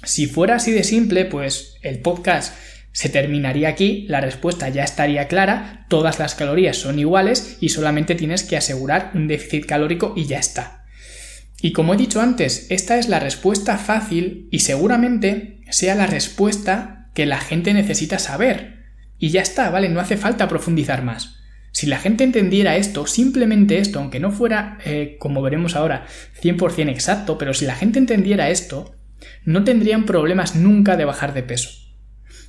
si 0.03 0.27
fuera 0.27 0.55
así 0.55 0.73
de 0.73 0.83
simple, 0.83 1.23
pues 1.23 1.77
el 1.81 1.99
podcast 1.99 2.53
se 2.91 3.07
terminaría 3.07 3.69
aquí, 3.69 4.07
la 4.09 4.19
respuesta 4.19 4.67
ya 4.67 4.83
estaría 4.83 5.29
clara, 5.29 5.85
todas 5.87 6.19
las 6.19 6.35
calorías 6.35 6.75
son 6.75 6.99
iguales 6.99 7.57
y 7.61 7.69
solamente 7.69 8.15
tienes 8.15 8.43
que 8.43 8.57
asegurar 8.57 9.11
un 9.13 9.29
déficit 9.29 9.65
calórico 9.65 10.13
y 10.17 10.25
ya 10.25 10.39
está. 10.39 10.83
Y 11.61 11.71
como 11.71 11.93
he 11.93 11.97
dicho 11.97 12.19
antes, 12.19 12.67
esta 12.69 12.99
es 12.99 13.07
la 13.07 13.21
respuesta 13.21 13.77
fácil 13.77 14.49
y 14.51 14.59
seguramente 14.59 15.61
sea 15.69 15.95
la 15.95 16.07
respuesta 16.07 17.09
que 17.13 17.25
la 17.25 17.39
gente 17.39 17.73
necesita 17.73 18.19
saber. 18.19 18.83
Y 19.17 19.29
ya 19.29 19.41
está, 19.41 19.69
¿vale? 19.69 19.87
No 19.87 20.01
hace 20.01 20.17
falta 20.17 20.49
profundizar 20.49 21.03
más. 21.03 21.44
Si 21.75 21.87
la 21.87 21.99
gente 21.99 22.23
entendiera 22.23 22.77
esto, 22.77 23.05
simplemente 23.05 23.79
esto, 23.79 23.99
aunque 23.99 24.21
no 24.21 24.31
fuera, 24.31 24.77
eh, 24.85 25.17
como 25.19 25.41
veremos 25.41 25.75
ahora, 25.75 26.05
100% 26.41 26.89
exacto, 26.89 27.37
pero 27.37 27.53
si 27.53 27.65
la 27.65 27.75
gente 27.75 27.99
entendiera 27.99 28.49
esto, 28.49 28.95
no 29.43 29.65
tendrían 29.65 30.05
problemas 30.05 30.55
nunca 30.55 30.95
de 30.95 31.03
bajar 31.03 31.33
de 31.33 31.43
peso. 31.43 31.69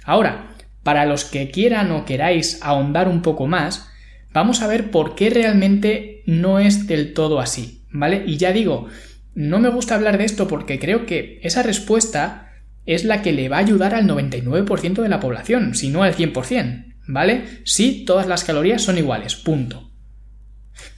Ahora, 0.04 0.54
para 0.84 1.06
los 1.06 1.24
que 1.24 1.50
quieran 1.50 1.90
o 1.90 2.04
queráis 2.04 2.60
ahondar 2.62 3.08
un 3.08 3.22
poco 3.22 3.48
más, 3.48 3.88
vamos 4.32 4.62
a 4.62 4.68
ver 4.68 4.92
por 4.92 5.16
qué 5.16 5.28
realmente 5.28 6.22
no 6.26 6.60
es 6.60 6.86
del 6.86 7.12
todo 7.12 7.40
así, 7.40 7.84
¿vale? 7.90 8.22
Y 8.28 8.36
ya 8.36 8.52
digo, 8.52 8.86
no 9.34 9.58
me 9.58 9.70
gusta 9.70 9.96
hablar 9.96 10.18
de 10.18 10.24
esto 10.24 10.46
porque 10.46 10.78
creo 10.78 11.04
que 11.04 11.40
esa 11.42 11.64
respuesta 11.64 12.52
es 12.84 13.04
la 13.04 13.22
que 13.22 13.32
le 13.32 13.48
va 13.48 13.56
a 13.56 13.60
ayudar 13.62 13.92
al 13.92 14.06
99% 14.06 15.02
de 15.02 15.08
la 15.08 15.18
población, 15.18 15.74
si 15.74 15.88
no 15.88 16.04
al 16.04 16.14
100%. 16.14 16.85
¿Vale? 17.06 17.60
Sí, 17.64 18.04
todas 18.06 18.26
las 18.26 18.44
calorías 18.44 18.82
son 18.82 18.98
iguales, 18.98 19.36
punto. 19.36 19.90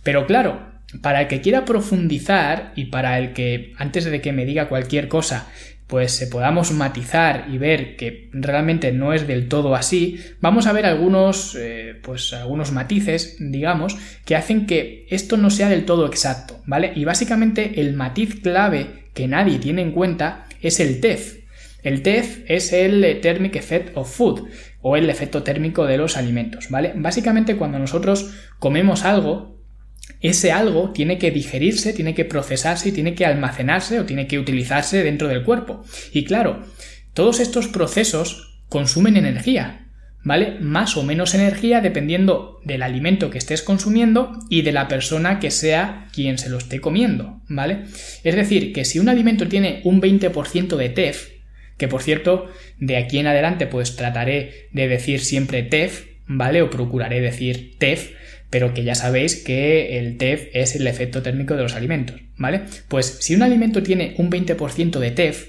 Pero 0.02 0.26
claro, 0.26 0.68
para 1.02 1.22
el 1.22 1.28
que 1.28 1.40
quiera 1.40 1.64
profundizar 1.64 2.72
y 2.74 2.86
para 2.86 3.18
el 3.18 3.32
que 3.32 3.74
antes 3.78 4.04
de 4.04 4.20
que 4.20 4.32
me 4.32 4.46
diga 4.46 4.68
cualquier 4.68 5.08
cosa, 5.08 5.48
pues 5.88 6.12
se 6.12 6.26
podamos 6.26 6.70
matizar 6.70 7.46
y 7.50 7.56
ver 7.56 7.96
que 7.96 8.28
realmente 8.32 8.92
no 8.92 9.14
es 9.14 9.26
del 9.26 9.48
todo 9.48 9.74
así, 9.74 10.20
vamos 10.40 10.66
a 10.66 10.72
ver 10.72 10.84
algunos, 10.84 11.56
eh, 11.58 11.98
pues 12.02 12.34
algunos 12.34 12.72
matices, 12.72 13.36
digamos, 13.40 13.96
que 14.26 14.36
hacen 14.36 14.66
que 14.66 15.06
esto 15.08 15.38
no 15.38 15.48
sea 15.48 15.70
del 15.70 15.86
todo 15.86 16.06
exacto, 16.06 16.60
¿vale? 16.66 16.92
Y 16.94 17.06
básicamente 17.06 17.80
el 17.80 17.94
matiz 17.94 18.40
clave 18.42 19.08
que 19.14 19.28
nadie 19.28 19.58
tiene 19.58 19.80
en 19.80 19.92
cuenta 19.92 20.46
es 20.60 20.78
el 20.78 21.00
TEF. 21.00 21.38
El 21.82 22.02
TEF 22.02 22.40
es 22.46 22.74
el 22.74 23.20
Thermic 23.22 23.56
Effect 23.56 23.96
of 23.96 24.14
Food, 24.14 24.48
o 24.80 24.96
el 24.96 25.10
efecto 25.10 25.42
térmico 25.42 25.86
de 25.86 25.96
los 25.96 26.16
alimentos, 26.16 26.70
¿vale? 26.70 26.92
Básicamente 26.94 27.56
cuando 27.56 27.78
nosotros 27.78 28.32
comemos 28.58 29.04
algo, 29.04 29.58
ese 30.20 30.52
algo 30.52 30.92
tiene 30.92 31.18
que 31.18 31.30
digerirse, 31.30 31.92
tiene 31.92 32.14
que 32.14 32.24
procesarse 32.24 32.88
y 32.88 32.92
tiene 32.92 33.14
que 33.14 33.26
almacenarse 33.26 34.00
o 34.00 34.04
tiene 34.04 34.26
que 34.26 34.38
utilizarse 34.38 35.02
dentro 35.02 35.28
del 35.28 35.44
cuerpo. 35.44 35.84
Y 36.12 36.24
claro, 36.24 36.64
todos 37.12 37.40
estos 37.40 37.68
procesos 37.68 38.62
consumen 38.68 39.16
energía, 39.16 39.88
¿vale? 40.24 40.58
Más 40.60 40.96
o 40.96 41.02
menos 41.02 41.34
energía 41.34 41.80
dependiendo 41.80 42.60
del 42.64 42.82
alimento 42.82 43.30
que 43.30 43.38
estés 43.38 43.62
consumiendo 43.62 44.32
y 44.48 44.62
de 44.62 44.72
la 44.72 44.88
persona 44.88 45.40
que 45.40 45.50
sea 45.50 46.08
quien 46.12 46.38
se 46.38 46.50
lo 46.50 46.58
esté 46.58 46.80
comiendo, 46.80 47.40
¿vale? 47.48 47.84
Es 48.24 48.34
decir, 48.34 48.72
que 48.72 48.84
si 48.84 48.98
un 48.98 49.08
alimento 49.08 49.48
tiene 49.48 49.80
un 49.84 50.00
20% 50.00 50.76
de 50.76 50.88
TEF, 50.88 51.37
que 51.78 51.88
por 51.88 52.02
cierto, 52.02 52.50
de 52.78 52.96
aquí 52.96 53.18
en 53.18 53.26
adelante 53.26 53.66
pues 53.66 53.96
trataré 53.96 54.68
de 54.72 54.88
decir 54.88 55.20
siempre 55.20 55.62
TEF, 55.62 56.06
¿vale? 56.26 56.60
O 56.60 56.70
procuraré 56.70 57.20
decir 57.20 57.76
TEF, 57.78 58.10
pero 58.50 58.74
que 58.74 58.84
ya 58.84 58.94
sabéis 58.94 59.36
que 59.36 59.98
el 59.98 60.16
TEF 60.16 60.48
es 60.52 60.74
el 60.74 60.86
efecto 60.86 61.22
térmico 61.22 61.56
de 61.56 61.62
los 61.62 61.74
alimentos, 61.74 62.20
¿vale? 62.36 62.62
Pues 62.88 63.18
si 63.20 63.34
un 63.34 63.42
alimento 63.42 63.82
tiene 63.82 64.14
un 64.18 64.30
20% 64.30 64.98
de 64.98 65.10
TEF 65.10 65.48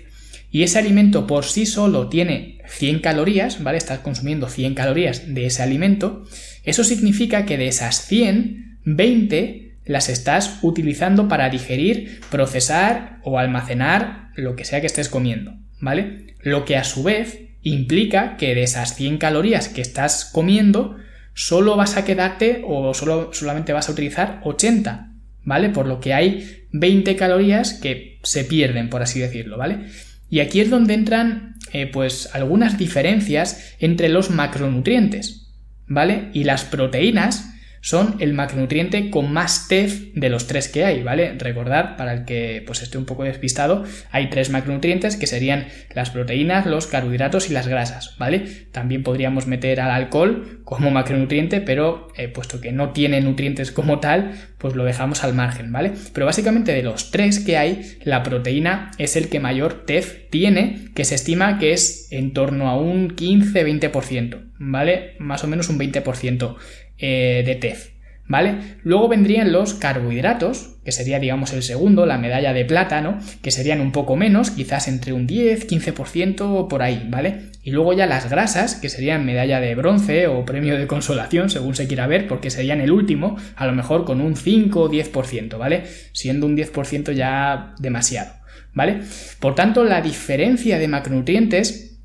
y 0.51 0.63
ese 0.63 0.79
alimento 0.79 1.27
por 1.27 1.45
sí 1.45 1.65
solo 1.65 2.09
tiene 2.09 2.59
100 2.67 3.00
calorías, 3.00 3.63
¿vale? 3.63 3.77
Estás 3.77 4.00
consumiendo 4.00 4.48
100 4.50 4.75
calorías 4.75 5.33
de 5.33 5.45
ese 5.45 5.63
alimento, 5.63 6.25
eso 6.63 6.83
significa 6.83 7.45
que 7.45 7.57
de 7.57 7.67
esas 7.67 8.05
100, 8.05 8.79
20 8.83 9.77
las 9.86 10.09
estás 10.09 10.59
utilizando 10.62 11.27
para 11.27 11.50
digerir, 11.50 12.21
procesar 12.29 13.19
o 13.24 13.39
almacenar 13.39 14.29
lo 14.36 14.55
que 14.55 14.65
sea 14.65 14.81
que 14.81 14.88
estés 14.88 15.09
comiendo. 15.09 15.53
¿Vale? 15.79 16.36
Lo 16.41 16.65
que 16.65 16.77
a 16.77 16.83
su 16.83 17.03
vez 17.03 17.41
implica 17.62 18.38
que 18.38 18.55
de 18.55 18.63
esas 18.63 18.95
100 18.95 19.17
calorías 19.17 19.69
que 19.69 19.81
estás 19.81 20.25
comiendo, 20.25 20.98
solo 21.33 21.75
vas 21.75 21.98
a 21.98 22.05
quedarte 22.05 22.63
o 22.65 22.93
solo, 22.93 23.31
solamente 23.33 23.74
vas 23.74 23.89
a 23.89 23.91
utilizar 23.91 24.41
80, 24.43 25.13
¿vale? 25.43 25.69
Por 25.69 25.88
lo 25.88 26.00
que 26.00 26.13
hay 26.13 26.65
20 26.71 27.15
calorías 27.15 27.74
que 27.74 28.19
se 28.24 28.43
pierden, 28.43 28.89
por 28.89 29.01
así 29.01 29.19
decirlo, 29.19 29.57
¿vale? 29.57 29.88
Y 30.29 30.41
aquí 30.41 30.59
es 30.62 30.69
donde 30.69 30.93
entran, 30.93 31.55
eh, 31.74 31.88
pues, 31.88 32.29
algunas 32.33 32.77
diferencias 32.77 33.75
entre 33.79 34.09
los 34.09 34.29
macronutrientes, 34.29 35.48
¿vale? 35.88 36.29
Y 36.33 36.43
las 36.43 36.65
proteínas 36.65 37.53
son 37.81 38.15
el 38.19 38.33
macronutriente 38.33 39.09
con 39.09 39.31
más 39.31 39.67
TEF 39.67 40.13
de 40.13 40.29
los 40.29 40.48
tres 40.48 40.67
que 40.67 40.86
hay, 40.86 41.03
¿vale? 41.03 41.36
Recordad, 41.38 41.98
para 41.98 42.13
el 42.13 42.25
que 42.25 42.63
pues 42.65 42.81
esté 42.81 42.98
un 42.98 43.05
poco 43.05 43.24
despistado, 43.24 43.83
hay 44.12 44.29
tres 44.29 44.50
macronutrientes 44.50 45.15
que 45.15 45.27
serían 45.27 45.67
las 45.93 46.09
proteínas, 46.09 46.65
los 46.65 46.88
carbohidratos 46.88 47.50
y 47.50 47.53
las 47.53 47.67
grasas, 47.67 48.15
¿vale? 48.17 48.67
También 48.71 49.03
podríamos 49.03 49.48
meter 49.48 49.79
al 49.81 49.91
alcohol 49.91 50.62
como 50.63 50.91
macronutriente, 50.91 51.62
pero 51.62 52.09
eh, 52.15 52.27
puesto 52.27 52.62
que 52.62 52.71
no 52.71 52.91
tiene 52.91 53.21
nutrientes 53.21 53.71
como 53.71 54.00
tal, 54.00 54.33
pues 54.57 54.75
lo 54.75 54.83
dejamos 54.83 55.24
al 55.24 55.33
margen, 55.33 55.71
¿vale? 55.71 55.93
Pero 56.13 56.25
básicamente 56.25 56.74
de 56.74 56.83
los 56.83 57.12
tres 57.12 57.39
que 57.39 57.57
hay, 57.57 57.98
la 58.03 58.24
proteína 58.24 58.91
es 58.98 59.15
el 59.15 59.29
que 59.29 59.39
mayor 59.39 59.86
TEF 59.86 60.29
tiene, 60.29 60.89
que 60.93 61.05
se 61.05 61.15
estima 61.15 61.57
que 61.57 61.74
es 61.74 62.07
en 62.12 62.33
torno 62.33 62.69
a 62.69 62.77
un 62.77 63.15
15-20%, 63.15 64.51
¿vale? 64.59 65.15
Más 65.19 65.43
o 65.43 65.48
menos 65.48 65.69
un 65.69 65.79
20% 65.79 66.55
eh, 67.00 67.44
de 67.46 67.56
TEF. 67.56 67.89
¿Vale? 68.29 68.77
Luego 68.84 69.08
vendrían 69.08 69.51
los 69.51 69.74
carbohidratos, 69.74 70.75
que 70.86 70.91
sería, 70.91 71.20
digamos, 71.20 71.51
el 71.51 71.63
segundo, 71.63 72.06
la 72.06 72.20
medalla 72.20 72.53
de 72.53 72.63
plata, 72.63 73.20
Que 73.41 73.50
serían 73.50 73.82
un 73.82 73.91
poco 73.91 74.15
menos, 74.15 74.51
quizás 74.51 74.88
entre 74.88 75.13
un 75.13 75.25
10, 75.25 75.68
15% 75.68 76.68
por 76.68 76.84
ahí, 76.84 77.08
¿vale? 77.10 77.50
Y 77.63 77.72
luego 77.72 77.94
ya 77.94 78.06
las 78.06 78.29
grasas, 78.29 78.75
que 78.75 78.88
serían 78.88 79.25
medalla 79.25 79.60
de 79.60 79.74
bronce 79.74 80.27
o 80.27 80.46
premio 80.46 80.77
de 80.77 80.86
consolación, 80.86 81.50
según 81.50 81.74
se 81.74 81.88
quiera 81.88 82.06
ver, 82.06 82.27
porque 82.27 82.51
serían 82.51 82.82
el 82.82 82.91
último, 82.91 83.36
a 83.56 83.65
lo 83.65 83.74
mejor 83.74 84.06
con 84.06 84.22
un 84.22 84.36
5 84.36 84.79
o 84.79 84.91
10%, 84.91 85.58
¿vale? 85.58 85.86
Siendo 86.13 86.46
un 86.46 86.56
10% 86.56 87.13
ya 87.13 87.74
demasiado, 87.79 88.32
¿vale? 88.74 89.01
Por 89.39 89.56
tanto, 89.56 89.84
la 89.84 90.01
diferencia 90.01 90.77
de 90.77 90.88
macronutrientes 90.88 92.00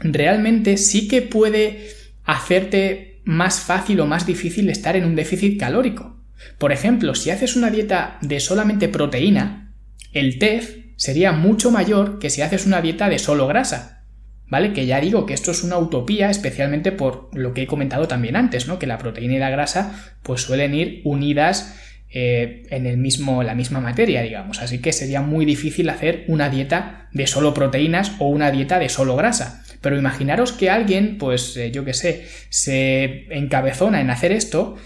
realmente 0.00 0.76
sí 0.76 1.06
que 1.06 1.22
puede 1.22 1.86
hacerte 2.24 3.07
más 3.28 3.60
fácil 3.60 4.00
o 4.00 4.06
más 4.06 4.24
difícil 4.24 4.70
estar 4.70 4.96
en 4.96 5.04
un 5.04 5.14
déficit 5.14 5.60
calórico. 5.60 6.16
Por 6.56 6.72
ejemplo, 6.72 7.14
si 7.14 7.28
haces 7.28 7.56
una 7.56 7.70
dieta 7.70 8.16
de 8.22 8.40
solamente 8.40 8.88
proteína, 8.88 9.74
el 10.14 10.38
TEF 10.38 10.76
sería 10.96 11.32
mucho 11.32 11.70
mayor 11.70 12.20
que 12.20 12.30
si 12.30 12.40
haces 12.40 12.64
una 12.64 12.80
dieta 12.80 13.10
de 13.10 13.18
solo 13.18 13.46
grasa. 13.46 14.06
¿Vale? 14.46 14.72
Que 14.72 14.86
ya 14.86 14.98
digo 14.98 15.26
que 15.26 15.34
esto 15.34 15.50
es 15.50 15.62
una 15.62 15.76
utopía, 15.76 16.30
especialmente 16.30 16.90
por 16.90 17.28
lo 17.34 17.52
que 17.52 17.62
he 17.62 17.66
comentado 17.66 18.08
también 18.08 18.34
antes, 18.34 18.66
¿no? 18.66 18.78
Que 18.78 18.86
la 18.86 18.96
proteína 18.96 19.34
y 19.34 19.38
la 19.38 19.50
grasa 19.50 20.14
pues 20.22 20.40
suelen 20.40 20.74
ir 20.74 21.02
unidas 21.04 21.76
eh, 22.08 22.62
en 22.70 22.86
el 22.86 22.96
mismo, 22.96 23.42
la 23.42 23.54
misma 23.54 23.80
materia, 23.80 24.22
digamos. 24.22 24.62
Así 24.62 24.78
que 24.78 24.94
sería 24.94 25.20
muy 25.20 25.44
difícil 25.44 25.90
hacer 25.90 26.24
una 26.28 26.48
dieta 26.48 27.10
de 27.12 27.26
solo 27.26 27.52
proteínas 27.52 28.12
o 28.20 28.28
una 28.28 28.50
dieta 28.50 28.78
de 28.78 28.88
solo 28.88 29.16
grasa. 29.16 29.64
Pero 29.80 29.96
imaginaros 29.96 30.52
que 30.52 30.70
alguien, 30.70 31.18
pues 31.18 31.56
eh, 31.56 31.70
yo 31.70 31.84
qué 31.84 31.94
sé, 31.94 32.26
se 32.48 33.26
encabezona 33.30 34.00
en 34.00 34.10
hacer 34.10 34.32
esto 34.32 34.76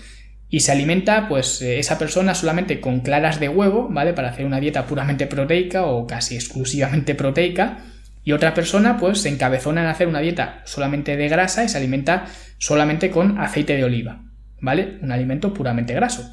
y 0.49 0.61
se 0.61 0.73
alimenta, 0.73 1.29
pues 1.29 1.63
eh, 1.63 1.79
esa 1.79 1.99
persona 1.99 2.35
solamente 2.35 2.81
con 2.81 3.01
claras 3.01 3.41
de 3.41 3.49
huevo, 3.49 3.89
¿vale? 3.91 4.13
Para 4.13 4.29
hacer 4.29 4.45
una 4.45 4.61
dieta 4.61 4.87
puramente 4.87 5.27
proteica 5.27 5.87
o 5.87 6.07
casi 6.07 6.35
exclusivamente 6.35 7.15
proteica. 7.15 7.79
Y 8.23 8.33
otra 8.33 8.53
persona, 8.53 8.99
pues 8.99 9.23
se 9.23 9.31
encabezona 9.31 9.81
en 9.81 9.87
hacer 9.87 10.09
una 10.09 10.21
dieta 10.21 10.63
solamente 10.67 11.17
de 11.17 11.29
grasa 11.29 11.65
y 11.65 11.71
se 11.71 11.79
alimenta 11.79 12.27
solamente 12.59 13.11
con 13.11 13.39
aceite 13.41 13.75
de 13.77 13.85
oliva, 13.85 14.21
¿vale? 14.61 14.99
Un 15.01 15.11
alimento 15.11 15.55
puramente 15.55 15.95
graso. 15.95 16.31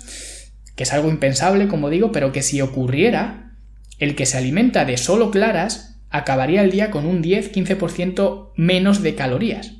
Que 0.75 0.84
es 0.84 0.94
algo 0.94 1.10
impensable, 1.10 1.70
como 1.70 1.89
digo, 1.89 2.12
pero 2.12 2.34
que 2.34 2.42
si 2.42 2.60
ocurriera, 2.62 3.54
el 4.00 4.16
que 4.16 4.25
se 4.25 4.38
alimenta 4.38 4.84
de 4.84 4.98
solo 4.98 5.32
claras 5.32 5.88
acabaría 6.10 6.62
el 6.62 6.72
día 6.72 6.92
con 6.92 7.06
un 7.06 7.24
10-15% 7.24 8.51
menos 8.56 9.01
de 9.01 9.16
calorías. 9.16 9.74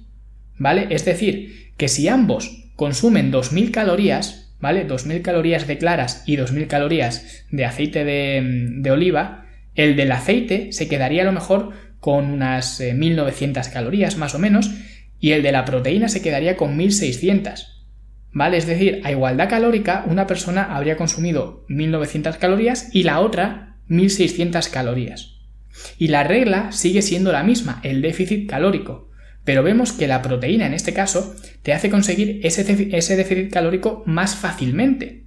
¿Vale? 0.58 0.88
Es 0.90 1.06
decir, 1.06 1.72
que 1.78 1.88
si 1.88 2.08
ambos 2.08 2.70
consumen 2.76 3.32
2.000 3.32 3.72
calorías, 3.72 4.54
¿vale? 4.60 4.88
2.000 4.88 5.22
calorías 5.22 5.68
de 5.68 5.78
claras 5.78 6.24
y 6.26 6.38
2.000 6.38 6.68
calorías 6.68 7.46
de 7.50 7.66
aceite 7.66 8.04
de, 8.04 8.92
oliva, 8.92 9.46
el 9.76 9.96
del 9.96 10.12
aceite 10.12 10.72
se 10.72 10.88
quedaría 10.88 11.22
a 11.22 11.26
lo 11.26 11.32
mejor 11.32 11.72
con 12.00 12.32
unas 12.32 12.80
1.900 12.82 13.68
eh, 13.68 13.72
calorías 13.72 14.18
más 14.18 14.36
o 14.36 14.40
menos 14.40 14.72
y 15.20 15.32
el 15.32 15.44
de 15.44 15.52
la 15.52 15.66
proteína 15.66 16.10
se 16.10 16.22
quedaría 16.22 16.58
con 16.58 16.78
1.600. 16.78 17.68
¿Vale? 18.32 18.58
Es 18.58 18.68
decir, 18.68 19.02
a 19.04 19.12
igualdad 19.12 19.50
calórica, 19.50 20.06
una 20.08 20.28
persona 20.28 20.76
habría 20.76 20.98
consumido 20.98 21.66
1.900 21.68 22.38
calorías 22.38 22.94
y 22.94 23.04
la 23.04 23.20
otra 23.22 23.78
1.600 23.90 24.70
calorías. 24.70 25.39
Y 25.98 26.08
la 26.10 26.24
regla 26.24 26.72
sigue 26.72 27.02
siendo 27.02 27.32
la 27.32 27.44
misma, 27.44 27.80
el 27.84 28.02
déficit 28.02 28.50
calórico. 28.50 29.10
Pero 29.44 29.64
vemos 29.64 29.94
que 29.94 30.08
la 30.08 30.22
proteína 30.22 30.68
en 30.68 30.74
este 30.74 30.94
caso 30.94 31.36
te 31.64 31.74
hace 31.74 31.90
conseguir 31.90 32.40
ese, 32.44 32.64
déficit 32.64 33.52
calórico 33.52 34.04
más 34.06 34.36
fácilmente. 34.36 35.26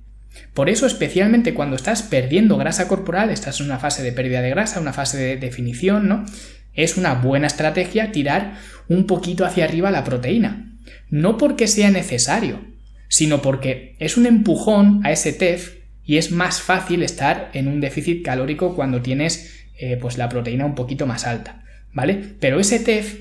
Por 0.55 0.71
eso, 0.71 0.87
especialmente 0.87 1.55
cuando 1.55 1.77
estás 1.77 2.03
perdiendo 2.03 2.57
grasa 2.57 2.89
corporal, 2.89 3.31
estás 3.31 3.61
en 3.61 3.67
una 3.67 3.79
fase 3.79 4.03
de 4.03 4.13
pérdida 4.13 4.41
de 4.41 4.51
grasa, 4.51 4.81
una 4.81 4.93
fase 4.93 5.19
de 5.19 5.37
definición, 5.37 6.09
¿no? 6.09 6.25
Es 6.73 6.97
una 6.97 7.15
buena 7.15 7.47
estrategia 7.47 8.13
tirar 8.13 8.55
un 8.89 9.07
poquito 9.07 9.45
hacia 9.45 9.65
arriba 9.65 9.91
la 9.91 10.05
proteína. 10.05 10.79
No 11.11 11.37
porque 11.37 11.69
sea 11.69 11.91
necesario, 11.91 12.61
sino 13.09 13.43
porque 13.43 13.97
es 13.99 14.17
un 14.17 14.27
empujón 14.27 15.05
a 15.05 15.13
ese 15.13 15.33
TEF 15.33 15.83
y 16.05 16.17
es 16.17 16.31
más 16.31 16.61
fácil 16.61 17.03
estar 17.03 17.51
en 17.53 17.69
un 17.69 17.81
déficit 17.81 18.25
calórico 18.25 18.75
cuando 18.75 19.03
tienes 19.03 19.62
eh, 19.83 19.99
pues 20.01 20.17
la 20.17 20.29
proteína 20.29 20.65
un 20.65 20.77
poquito 20.77 21.09
más 21.09 21.27
alta, 21.27 21.65
¿vale? 21.93 22.37
Pero 22.39 22.61
ese 22.61 22.79
TEF 22.79 23.19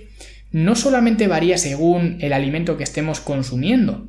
no 0.51 0.75
solamente 0.75 1.25
varía 1.25 1.57
según 1.57 2.17
el 2.21 2.33
alimento 2.33 2.77
que 2.77 2.83
estemos 2.83 3.19
consumiendo, 3.19 4.07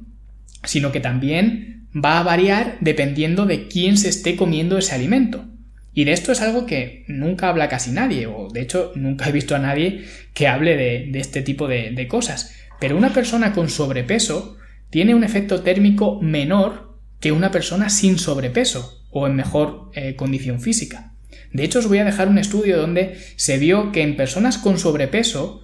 sino 0.62 0.92
que 0.92 1.00
también 1.00 1.88
va 1.96 2.18
a 2.18 2.22
variar 2.22 2.76
dependiendo 2.80 3.46
de 3.46 3.68
quién 3.68 3.96
se 3.96 4.10
esté 4.10 4.36
comiendo 4.36 4.76
ese 4.76 4.94
alimento. 4.94 5.46
Y 5.94 6.04
de 6.04 6.12
esto 6.12 6.30
es 6.30 6.42
algo 6.42 6.66
que 6.66 7.06
nunca 7.08 7.48
habla 7.48 7.70
casi 7.70 7.90
nadie, 7.90 8.26
o 8.26 8.48
de 8.52 8.60
hecho 8.60 8.92
nunca 8.96 9.30
he 9.30 9.32
visto 9.32 9.56
a 9.56 9.58
nadie 9.58 10.04
que 10.34 10.46
hable 10.46 10.76
de, 10.76 11.18
este 11.18 11.40
tipo 11.40 11.68
de, 11.68 12.06
cosas. 12.06 12.54
Pero 12.80 12.98
una 12.98 13.14
persona 13.14 13.54
con 13.54 13.70
sobrepeso 13.70 14.58
tiene 14.90 15.14
un 15.14 15.24
efecto 15.24 15.62
térmico 15.62 16.20
menor 16.20 16.98
que 17.18 17.32
una 17.32 17.50
persona 17.50 17.88
sin 17.88 18.18
sobrepeso 18.18 19.06
o 19.10 19.26
en 19.26 19.36
mejor 19.36 19.90
eh, 19.94 20.16
condición 20.16 20.60
física. 20.60 21.12
De 21.52 21.64
hecho, 21.64 21.80
os 21.80 21.88
voy 21.88 21.98
a 21.98 22.04
dejar 22.04 22.28
un 22.28 22.38
estudio 22.38 22.78
donde 22.78 23.18
se 23.36 23.58
vio 23.58 23.92
que 23.92 24.02
en 24.02 24.16
personas 24.16 24.58
con 24.58 24.78
sobrepeso, 24.78 25.62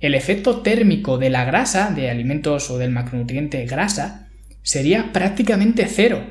el 0.00 0.14
efecto 0.14 0.60
térmico 0.60 1.18
de 1.18 1.30
la 1.30 1.44
grasa, 1.44 1.90
de 1.90 2.10
alimentos 2.10 2.70
o 2.70 2.78
del 2.78 2.90
macronutriente 2.90 3.64
grasa, 3.66 4.28
sería 4.62 5.12
prácticamente 5.12 5.86
cero, 5.86 6.26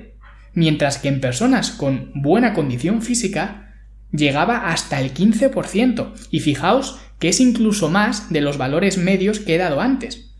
mientras 0.53 0.97
que 0.97 1.07
en 1.07 1.21
personas 1.21 1.71
con 1.71 2.11
buena 2.13 2.53
condición 2.53 3.01
física 3.01 3.75
llegaba 4.11 4.71
hasta 4.71 4.99
el 4.99 5.13
15%, 5.13 6.13
y 6.29 6.41
fijaos 6.41 6.99
que 7.19 7.29
es 7.29 7.39
incluso 7.39 7.89
más 7.89 8.31
de 8.31 8.41
los 8.41 8.57
valores 8.57 8.97
medios 8.97 9.39
que 9.39 9.55
he 9.55 9.57
dado 9.57 9.79
antes. 9.79 10.31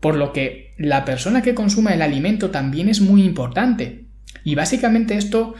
Por 0.00 0.16
lo 0.16 0.32
que 0.32 0.74
la 0.78 1.04
persona 1.04 1.42
que 1.42 1.54
consuma 1.54 1.92
el 1.92 2.02
alimento 2.02 2.50
también 2.50 2.88
es 2.88 3.00
muy 3.00 3.24
importante. 3.24 4.06
Y 4.44 4.54
básicamente 4.54 5.16
esto 5.16 5.54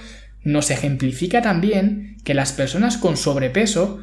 nos 0.49 0.71
ejemplifica 0.71 1.43
también 1.43 2.17
que 2.25 2.33
las 2.33 2.53
personas 2.53 2.97
con 2.97 3.19
sobrepeso 3.19 4.01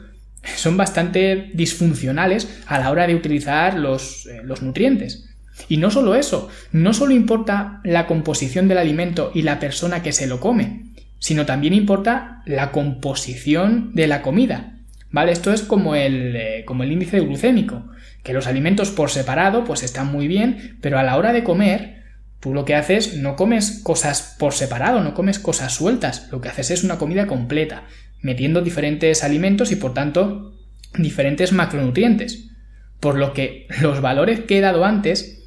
son 0.56 0.78
bastante 0.78 1.50
disfuncionales 1.56 2.62
a 2.68 2.78
la 2.78 2.92
hora 2.92 3.08
de 3.08 3.16
utilizar 3.16 3.80
los, 3.80 4.28
eh, 4.28 4.42
los, 4.44 4.62
nutrientes. 4.62 5.28
Y 5.70 5.78
no 5.78 5.90
solo 5.90 6.14
eso, 6.14 6.50
no 6.72 6.94
solo 6.94 7.16
importa 7.16 7.82
la 7.84 8.06
composición 8.06 8.68
del 8.68 8.78
alimento 8.78 9.32
y 9.34 9.42
la 9.42 9.60
persona 9.60 10.04
que 10.04 10.12
se 10.12 10.28
lo 10.28 10.40
come, 10.40 10.84
sino 11.18 11.48
también 11.48 11.74
importa 11.74 12.44
la 12.46 12.72
composición 12.72 13.96
de 13.96 14.06
la 14.06 14.22
comida. 14.22 14.78
¿Vale? 15.10 15.32
Esto 15.32 15.52
es 15.52 15.64
como 15.64 15.96
el, 15.96 16.36
eh, 16.36 16.64
como 16.66 16.84
el 16.84 16.92
índice 16.92 17.22
glucémico, 17.22 17.88
que 18.22 18.34
los 18.34 18.46
alimentos 18.46 18.92
por 18.92 19.10
separado 19.10 19.64
pues 19.64 19.82
están 19.82 20.12
muy 20.12 20.28
bien, 20.28 20.78
pero 20.82 21.00
a 21.00 21.04
la 21.04 21.18
hora 21.18 21.34
de 21.34 21.44
comer 21.44 22.04
Tú 22.40 22.54
lo 22.54 22.66
que 22.66 22.76
haces, 22.76 23.18
no 23.18 23.36
comes 23.36 23.82
cosas 23.84 24.36
por 24.38 24.54
separado, 24.54 25.02
no 25.02 25.14
comes 25.14 25.40
cosas 25.40 25.74
sueltas, 25.74 26.28
lo 26.32 26.42
que 26.42 26.50
haces 26.50 26.72
es 26.72 26.84
una 26.84 26.98
comida 26.98 27.28
completa, 27.28 27.86
metiendo 28.22 28.62
diferentes 28.62 29.24
alimentos 29.24 29.72
y 29.72 29.76
por 29.76 29.94
tanto 29.94 30.56
diferentes 30.98 31.52
macronutrientes. 31.52 32.52
Por 33.00 33.18
lo 33.18 33.34
que 33.34 33.68
los 33.82 34.02
valores 34.02 34.42
que 34.42 34.58
he 34.58 34.62
dado 34.62 34.86
antes 34.86 35.44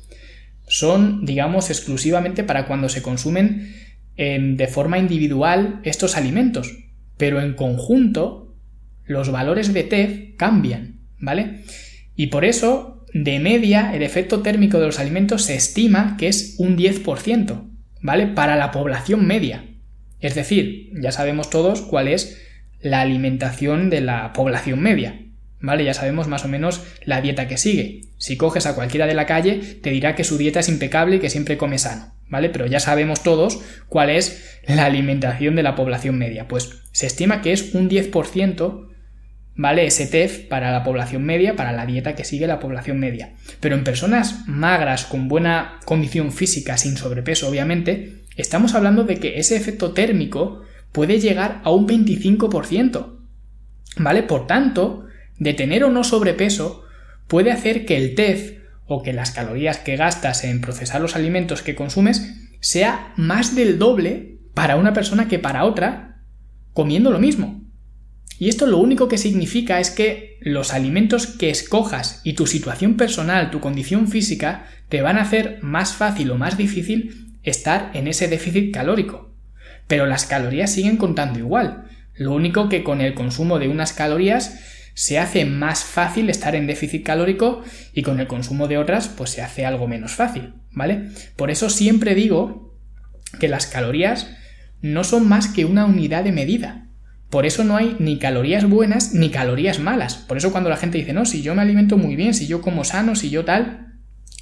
son, 0.66 1.24
digamos, 1.24 1.70
exclusivamente 1.70 2.44
para 2.44 2.66
cuando 2.66 2.88
se 2.88 3.02
consumen 3.02 3.74
em, 4.16 4.56
de 4.56 4.66
forma 4.66 4.98
individual 4.98 5.80
estos 5.84 6.16
alimentos. 6.16 6.84
Pero 7.16 7.40
en 7.40 7.54
conjunto, 7.54 8.54
los 9.04 9.30
valores 9.30 9.72
de 9.72 9.84
TEF 9.84 10.36
cambian, 10.36 11.00
¿vale? 11.18 11.64
Y 12.14 12.26
por 12.26 12.44
eso 12.44 12.97
de 13.12 13.38
media, 13.38 13.94
el 13.94 14.02
efecto 14.02 14.40
térmico 14.40 14.78
de 14.78 14.86
los 14.86 14.98
alimentos 14.98 15.42
se 15.42 15.54
estima 15.54 16.16
que 16.18 16.28
es 16.28 16.56
un 16.58 16.76
10%, 16.76 17.68
¿vale? 18.02 18.26
Para 18.26 18.56
la 18.56 18.70
población 18.70 19.26
media. 19.26 19.64
Es 20.20 20.34
decir, 20.34 20.90
ya 21.00 21.12
sabemos 21.12 21.50
todos 21.50 21.82
cuál 21.82 22.08
es 22.08 22.38
la 22.80 23.00
alimentación 23.00 23.90
de 23.90 24.00
la 24.00 24.32
población 24.32 24.80
media, 24.80 25.20
¿vale? 25.60 25.84
Ya 25.84 25.94
sabemos 25.94 26.28
más 26.28 26.44
o 26.44 26.48
menos 26.48 26.82
la 27.04 27.20
dieta 27.20 27.48
que 27.48 27.56
sigue. 27.56 28.02
Si 28.18 28.36
coges 28.36 28.66
a 28.66 28.74
cualquiera 28.74 29.06
de 29.06 29.14
la 29.14 29.26
calle, 29.26 29.60
te 29.82 29.90
dirá 29.90 30.14
que 30.14 30.24
su 30.24 30.38
dieta 30.38 30.60
es 30.60 30.68
impecable 30.68 31.16
y 31.16 31.18
que 31.20 31.30
siempre 31.30 31.56
come 31.56 31.78
sano, 31.78 32.14
¿vale? 32.28 32.50
Pero 32.50 32.66
ya 32.66 32.80
sabemos 32.80 33.22
todos 33.22 33.60
cuál 33.88 34.10
es 34.10 34.60
la 34.66 34.84
alimentación 34.84 35.56
de 35.56 35.62
la 35.62 35.76
población 35.76 36.18
media. 36.18 36.48
Pues 36.48 36.82
se 36.92 37.06
estima 37.06 37.42
que 37.42 37.52
es 37.52 37.74
un 37.74 37.88
10%, 37.88 38.87
¿vale? 39.58 39.86
Ese 39.86 40.06
TEF 40.06 40.46
para 40.46 40.70
la 40.70 40.84
población 40.84 41.24
media, 41.24 41.56
para 41.56 41.72
la 41.72 41.84
dieta 41.84 42.14
que 42.14 42.24
sigue 42.24 42.46
la 42.46 42.60
población 42.60 43.00
media. 43.00 43.32
Pero 43.60 43.74
en 43.74 43.84
personas 43.84 44.46
magras, 44.46 45.04
con 45.04 45.28
buena 45.28 45.80
condición 45.84 46.32
física, 46.32 46.78
sin 46.78 46.96
sobrepeso, 46.96 47.48
obviamente, 47.48 48.22
estamos 48.36 48.74
hablando 48.74 49.02
de 49.02 49.18
que 49.18 49.40
ese 49.40 49.56
efecto 49.56 49.92
térmico 49.92 50.62
puede 50.92 51.18
llegar 51.18 51.60
a 51.64 51.70
un 51.70 51.88
25%. 51.88 53.16
¿Vale? 53.96 54.22
Por 54.22 54.46
tanto, 54.46 55.06
de 55.38 55.54
tener 55.54 55.82
o 55.82 55.90
no 55.90 56.04
sobrepeso 56.04 56.84
puede 57.26 57.50
hacer 57.50 57.84
que 57.84 57.96
el 57.96 58.14
TEF 58.14 58.58
o 58.86 59.02
que 59.02 59.12
las 59.12 59.32
calorías 59.32 59.78
que 59.78 59.96
gastas 59.96 60.44
en 60.44 60.60
procesar 60.60 61.00
los 61.00 61.16
alimentos 61.16 61.62
que 61.62 61.74
consumes 61.74 62.48
sea 62.60 63.12
más 63.16 63.56
del 63.56 63.80
doble 63.80 64.38
para 64.54 64.76
una 64.76 64.92
persona 64.92 65.26
que 65.26 65.40
para 65.40 65.64
otra 65.64 66.22
comiendo 66.74 67.10
lo 67.10 67.18
mismo. 67.18 67.67
Y 68.38 68.48
esto 68.48 68.66
lo 68.66 68.78
único 68.78 69.08
que 69.08 69.18
significa 69.18 69.80
es 69.80 69.90
que 69.90 70.38
los 70.40 70.72
alimentos 70.72 71.26
que 71.26 71.50
escojas 71.50 72.20
y 72.24 72.34
tu 72.34 72.46
situación 72.46 72.96
personal, 72.96 73.50
tu 73.50 73.60
condición 73.60 74.08
física, 74.08 74.66
te 74.88 75.02
van 75.02 75.18
a 75.18 75.22
hacer 75.22 75.58
más 75.62 75.94
fácil 75.94 76.30
o 76.30 76.36
más 76.36 76.56
difícil 76.56 77.36
estar 77.42 77.90
en 77.94 78.06
ese 78.06 78.28
déficit 78.28 78.72
calórico. 78.72 79.34
Pero 79.86 80.06
las 80.06 80.24
calorías 80.24 80.72
siguen 80.72 80.96
contando 80.96 81.38
igual. 81.38 81.84
Lo 82.14 82.32
único 82.32 82.68
que 82.68 82.84
con 82.84 83.00
el 83.00 83.14
consumo 83.14 83.58
de 83.58 83.68
unas 83.68 83.92
calorías 83.92 84.60
se 84.94 85.18
hace 85.18 85.44
más 85.44 85.84
fácil 85.84 86.28
estar 86.28 86.56
en 86.56 86.66
déficit 86.66 87.04
calórico 87.04 87.62
y 87.92 88.02
con 88.02 88.18
el 88.18 88.26
consumo 88.26 88.66
de 88.66 88.78
otras 88.78 89.08
pues 89.08 89.30
se 89.30 89.42
hace 89.42 89.64
algo 89.64 89.86
menos 89.86 90.12
fácil, 90.12 90.54
¿vale? 90.72 91.10
Por 91.36 91.50
eso 91.52 91.70
siempre 91.70 92.16
digo 92.16 92.76
que 93.38 93.46
las 93.46 93.66
calorías 93.66 94.28
no 94.80 95.04
son 95.04 95.28
más 95.28 95.48
que 95.48 95.64
una 95.64 95.86
unidad 95.86 96.24
de 96.24 96.32
medida. 96.32 96.87
Por 97.30 97.44
eso 97.44 97.62
no 97.64 97.76
hay 97.76 97.96
ni 97.98 98.18
calorías 98.18 98.68
buenas 98.68 99.12
ni 99.12 99.30
calorías 99.30 99.80
malas. 99.80 100.16
Por 100.16 100.38
eso 100.38 100.50
cuando 100.50 100.70
la 100.70 100.76
gente 100.76 100.98
dice, 100.98 101.12
no, 101.12 101.26
si 101.26 101.42
yo 101.42 101.54
me 101.54 101.62
alimento 101.62 101.98
muy 101.98 102.16
bien, 102.16 102.32
si 102.34 102.46
yo 102.46 102.62
como 102.62 102.84
sano, 102.84 103.14
si 103.16 103.30
yo 103.30 103.44
tal, 103.44 103.88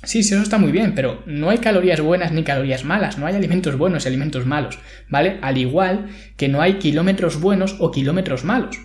Sí, 0.03 0.23
sí, 0.23 0.35
eso 0.35 0.43
está 0.43 0.59
muy 0.59 0.71
bien, 0.71 0.95
pero 0.95 1.25
no 1.27 1.51
hay 1.51 1.59
calorías 1.59 2.01
buenas 2.01 2.31
ni 2.31 2.45
calorías 2.45 2.85
malas, 2.85 3.19
no 3.19 3.27
hay 3.27 3.35
alimentos 3.35 3.77
buenos 3.77 4.05
y 4.05 4.09
alimentos 4.09 4.47
malos, 4.47 4.79
¿vale? 5.09 5.39
Al 5.43 5.59
igual 5.59 6.11
que 6.37 6.49
no 6.49 6.63
hay 6.63 6.75
kilómetros 6.75 7.41
buenos 7.41 7.77
o 7.81 7.91
kilómetros 7.91 8.45
malos. 8.45 8.79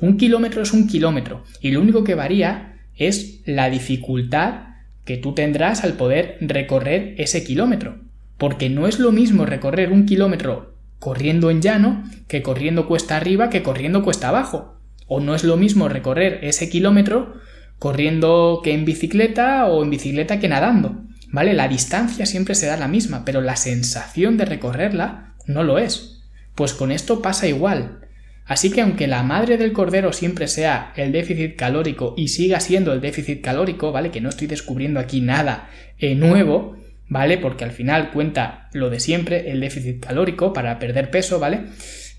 Un 0.00 0.16
kilómetro 0.16 0.62
es 0.62 0.72
un 0.72 0.86
kilómetro 0.86 1.44
y 1.60 1.72
lo 1.72 1.82
único 1.82 2.02
que 2.02 2.14
varía 2.14 2.78
es 2.96 3.42
la 3.44 3.68
dificultad 3.68 4.68
que 5.04 5.18
tú 5.18 5.34
tendrás 5.34 5.84
al 5.84 5.94
poder 5.94 6.38
recorrer 6.40 7.14
ese 7.18 7.44
kilómetro. 7.44 7.98
Porque 8.38 8.70
no 8.70 8.88
es 8.88 8.98
lo 8.98 9.12
mismo 9.12 9.44
recorrer 9.44 9.92
un 9.92 10.06
kilómetro 10.06 10.73
corriendo 11.04 11.50
en 11.50 11.60
llano 11.60 12.02
que 12.28 12.42
corriendo 12.42 12.88
cuesta 12.88 13.18
arriba 13.18 13.50
que 13.50 13.62
corriendo 13.62 14.02
cuesta 14.02 14.30
abajo. 14.30 14.80
O 15.06 15.20
no 15.20 15.34
es 15.34 15.44
lo 15.44 15.58
mismo 15.58 15.86
recorrer 15.90 16.38
ese 16.42 16.70
kilómetro 16.70 17.34
corriendo 17.78 18.62
que 18.64 18.72
en 18.72 18.86
bicicleta 18.86 19.66
o 19.66 19.84
en 19.84 19.90
bicicleta 19.90 20.40
que 20.40 20.48
nadando. 20.48 21.02
¿Vale? 21.30 21.52
La 21.52 21.68
distancia 21.68 22.24
siempre 22.24 22.54
será 22.54 22.78
la 22.78 22.88
misma, 22.88 23.26
pero 23.26 23.42
la 23.42 23.56
sensación 23.56 24.38
de 24.38 24.46
recorrerla 24.46 25.34
no 25.46 25.62
lo 25.62 25.78
es. 25.78 26.22
Pues 26.54 26.72
con 26.72 26.90
esto 26.90 27.20
pasa 27.20 27.46
igual. 27.46 28.00
Así 28.46 28.70
que 28.70 28.80
aunque 28.80 29.06
la 29.06 29.22
madre 29.22 29.58
del 29.58 29.74
cordero 29.74 30.14
siempre 30.14 30.48
sea 30.48 30.94
el 30.96 31.12
déficit 31.12 31.54
calórico 31.54 32.14
y 32.16 32.28
siga 32.28 32.60
siendo 32.60 32.94
el 32.94 33.02
déficit 33.02 33.42
calórico, 33.42 33.92
¿vale? 33.92 34.10
Que 34.10 34.22
no 34.22 34.30
estoy 34.30 34.46
descubriendo 34.46 35.00
aquí 35.00 35.20
nada 35.20 35.68
eh, 35.98 36.14
nuevo, 36.14 36.78
¿vale? 37.08 37.38
Porque 37.38 37.64
al 37.64 37.72
final 37.72 38.10
cuenta 38.10 38.68
lo 38.72 38.90
de 38.90 39.00
siempre, 39.00 39.50
el 39.50 39.60
déficit 39.60 40.04
calórico 40.04 40.52
para 40.52 40.78
perder 40.78 41.10
peso, 41.10 41.38
¿vale? 41.38 41.64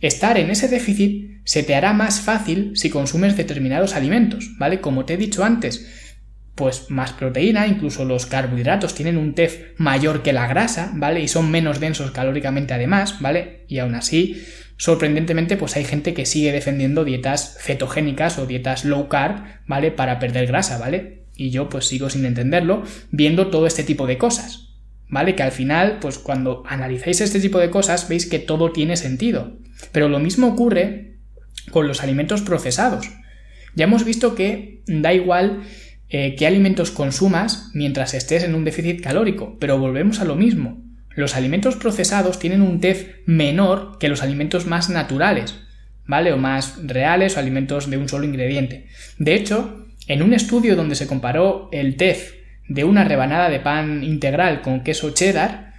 Estar 0.01 0.37
en 0.37 0.49
ese 0.49 0.67
déficit 0.67 1.41
se 1.43 1.63
te 1.63 1.75
hará 1.75 1.93
más 1.93 2.21
fácil 2.21 2.71
si 2.75 2.89
consumes 2.89 3.37
determinados 3.37 3.95
alimentos, 3.95 4.51
¿vale? 4.57 4.81
Como 4.81 5.05
te 5.05 5.13
he 5.13 5.17
dicho 5.17 5.43
antes, 5.43 5.87
pues 6.55 6.89
más 6.89 7.13
proteína, 7.13 7.67
incluso 7.67 8.05
los 8.05 8.25
carbohidratos 8.25 8.95
tienen 8.95 9.17
un 9.17 9.35
TEF 9.35 9.77
mayor 9.77 10.23
que 10.23 10.33
la 10.33 10.47
grasa, 10.47 10.91
¿vale? 10.95 11.21
Y 11.21 11.27
son 11.27 11.51
menos 11.51 11.79
densos 11.79 12.11
calóricamente 12.11 12.73
además, 12.73 13.19
¿vale? 13.21 13.65
Y 13.67 13.79
aún 13.79 13.95
así 13.95 14.41
sorprendentemente, 14.77 15.57
pues 15.57 15.75
hay 15.75 15.85
gente 15.85 16.13
que 16.13 16.25
sigue 16.25 16.51
defendiendo 16.51 17.05
dietas 17.05 17.57
cetogénicas 17.61 18.37
o 18.39 18.45
dietas 18.45 18.85
low 18.85 19.07
carb, 19.07 19.43
¿vale? 19.67 19.91
Para 19.91 20.19
perder 20.19 20.47
grasa, 20.47 20.77
¿vale? 20.77 21.25
Y 21.35 21.49
yo 21.49 21.69
pues 21.69 21.87
sigo 21.87 22.09
sin 22.09 22.25
entenderlo, 22.25 22.83
viendo 23.11 23.47
todo 23.47 23.67
este 23.67 23.83
tipo 23.83 24.07
de 24.07 24.17
cosas, 24.17 24.64
¿vale? 25.09 25.35
Que 25.35 25.43
al 25.43 25.51
final, 25.51 25.97
pues 25.99 26.17
cuando 26.17 26.63
analizáis 26.67 27.21
este 27.21 27.39
tipo 27.39 27.59
de 27.59 27.69
cosas, 27.69 28.07
veis 28.09 28.25
que 28.25 28.39
todo 28.39 28.71
tiene 28.71 28.97
sentido. 28.97 29.57
Pero 29.91 30.09
lo 30.09 30.19
mismo 30.19 30.47
ocurre 30.47 31.17
con 31.71 31.87
los 31.87 32.03
alimentos 32.03 32.41
procesados. 32.41 33.09
Ya 33.75 33.85
hemos 33.85 34.05
visto 34.05 34.35
que 34.35 34.81
da 34.87 35.13
igual 35.13 35.63
eh, 36.09 36.35
qué 36.37 36.47
alimentos 36.47 36.91
consumas 36.91 37.71
mientras 37.73 38.13
estés 38.13 38.43
en 38.43 38.55
un 38.55 38.63
déficit 38.63 39.01
calórico, 39.01 39.57
pero 39.59 39.77
volvemos 39.77 40.19
a 40.19 40.25
lo 40.25 40.35
mismo. 40.35 40.83
Los 41.15 41.35
alimentos 41.35 41.75
procesados 41.75 42.39
tienen 42.39 42.61
un 42.61 42.79
TEF 42.79 43.19
menor 43.25 43.97
que 43.99 44.09
los 44.09 44.21
alimentos 44.21 44.65
más 44.65 44.89
naturales, 44.89 45.55
¿vale? 46.05 46.31
O 46.33 46.37
más 46.37 46.79
reales 46.85 47.35
o 47.35 47.39
alimentos 47.39 47.89
de 47.89 47.97
un 47.97 48.09
solo 48.09 48.25
ingrediente. 48.25 48.87
De 49.17 49.33
hecho, 49.33 49.87
en 50.07 50.21
un 50.21 50.33
estudio 50.33 50.75
donde 50.75 50.95
se 50.95 51.07
comparó 51.07 51.69
el 51.71 51.95
TEF 51.95 52.34
de 52.67 52.83
una 52.83 53.03
rebanada 53.03 53.49
de 53.49 53.59
pan 53.59 54.03
integral 54.03 54.61
con 54.61 54.83
queso 54.83 55.11
cheddar, 55.11 55.73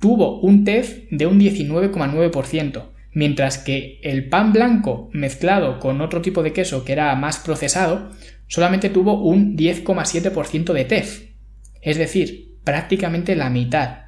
tuvo 0.00 0.40
un 0.40 0.64
TEF 0.64 1.04
de 1.10 1.26
un 1.26 1.38
19,9%, 1.38 2.90
mientras 3.12 3.58
que 3.58 4.00
el 4.02 4.28
pan 4.28 4.52
blanco 4.52 5.08
mezclado 5.12 5.78
con 5.78 6.00
otro 6.00 6.20
tipo 6.22 6.42
de 6.42 6.52
queso 6.52 6.84
que 6.84 6.92
era 6.92 7.14
más 7.16 7.38
procesado 7.38 8.10
solamente 8.46 8.90
tuvo 8.90 9.22
un 9.22 9.56
10,7% 9.56 10.72
de 10.72 10.84
TEF. 10.84 11.30
Es 11.80 11.98
decir, 11.98 12.58
prácticamente 12.64 13.36
la 13.36 13.50
mitad. 13.50 14.04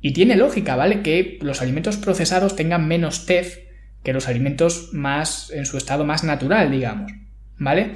Y 0.00 0.12
tiene 0.12 0.36
lógica, 0.36 0.76
¿vale? 0.76 1.02
Que 1.02 1.38
los 1.42 1.62
alimentos 1.62 1.96
procesados 1.96 2.56
tengan 2.56 2.88
menos 2.88 3.26
TEF 3.26 3.58
que 4.02 4.12
los 4.12 4.28
alimentos 4.28 4.90
más 4.92 5.50
en 5.50 5.64
su 5.64 5.76
estado 5.76 6.04
más 6.04 6.24
natural, 6.24 6.70
digamos, 6.70 7.12
¿vale? 7.56 7.92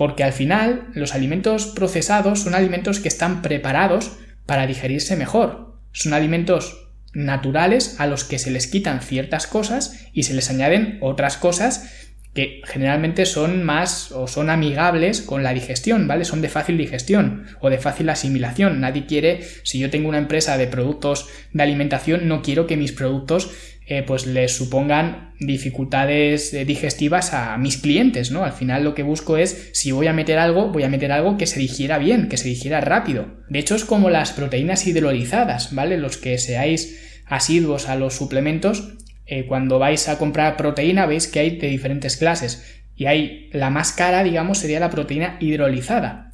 Porque 0.00 0.24
al 0.24 0.32
final 0.32 0.86
los 0.94 1.14
alimentos 1.14 1.66
procesados 1.66 2.40
son 2.40 2.54
alimentos 2.54 3.00
que 3.00 3.08
están 3.08 3.42
preparados 3.42 4.12
para 4.46 4.66
digerirse 4.66 5.14
mejor. 5.14 5.76
Son 5.92 6.14
alimentos 6.14 6.88
naturales 7.12 7.96
a 8.00 8.06
los 8.06 8.24
que 8.24 8.38
se 8.38 8.50
les 8.50 8.66
quitan 8.66 9.02
ciertas 9.02 9.46
cosas 9.46 10.06
y 10.14 10.22
se 10.22 10.32
les 10.32 10.48
añaden 10.48 10.96
otras 11.02 11.36
cosas 11.36 12.08
que 12.32 12.62
generalmente 12.64 13.26
son 13.26 13.62
más 13.62 14.10
o 14.12 14.26
son 14.26 14.48
amigables 14.48 15.20
con 15.20 15.42
la 15.42 15.52
digestión, 15.52 16.08
¿vale? 16.08 16.24
Son 16.24 16.40
de 16.40 16.48
fácil 16.48 16.78
digestión 16.78 17.44
o 17.60 17.68
de 17.68 17.76
fácil 17.76 18.08
asimilación. 18.08 18.80
Nadie 18.80 19.04
quiere, 19.04 19.42
si 19.64 19.80
yo 19.80 19.90
tengo 19.90 20.08
una 20.08 20.16
empresa 20.16 20.56
de 20.56 20.66
productos 20.66 21.28
de 21.52 21.62
alimentación, 21.62 22.26
no 22.26 22.40
quiero 22.40 22.66
que 22.66 22.78
mis 22.78 22.92
productos 22.92 23.50
eh, 23.90 24.04
pues 24.04 24.24
les 24.24 24.56
supongan 24.56 25.32
dificultades 25.40 26.54
eh, 26.54 26.64
digestivas 26.64 27.34
a 27.34 27.58
mis 27.58 27.76
clientes, 27.76 28.30
¿no? 28.30 28.44
Al 28.44 28.52
final 28.52 28.84
lo 28.84 28.94
que 28.94 29.02
busco 29.02 29.36
es, 29.36 29.70
si 29.72 29.90
voy 29.90 30.06
a 30.06 30.12
meter 30.12 30.38
algo, 30.38 30.68
voy 30.68 30.84
a 30.84 30.88
meter 30.88 31.10
algo 31.10 31.36
que 31.36 31.48
se 31.48 31.58
digiera 31.58 31.98
bien, 31.98 32.28
que 32.28 32.36
se 32.36 32.48
digiera 32.48 32.80
rápido. 32.80 33.26
De 33.48 33.58
hecho, 33.58 33.74
es 33.74 33.84
como 33.84 34.08
las 34.08 34.30
proteínas 34.30 34.86
hidrolizadas, 34.86 35.74
¿vale? 35.74 35.98
Los 35.98 36.18
que 36.18 36.38
seáis 36.38 37.24
asiduos 37.26 37.88
a 37.88 37.96
los 37.96 38.14
suplementos, 38.14 38.94
eh, 39.26 39.46
cuando 39.48 39.80
vais 39.80 40.08
a 40.08 40.18
comprar 40.18 40.56
proteína 40.56 41.06
veis 41.06 41.26
que 41.26 41.40
hay 41.40 41.56
de 41.56 41.66
diferentes 41.66 42.16
clases 42.16 42.84
y 42.94 43.06
hay 43.06 43.50
la 43.52 43.70
más 43.70 43.90
cara, 43.90 44.22
digamos, 44.22 44.58
sería 44.58 44.78
la 44.78 44.90
proteína 44.90 45.36
hidrolizada. 45.40 46.30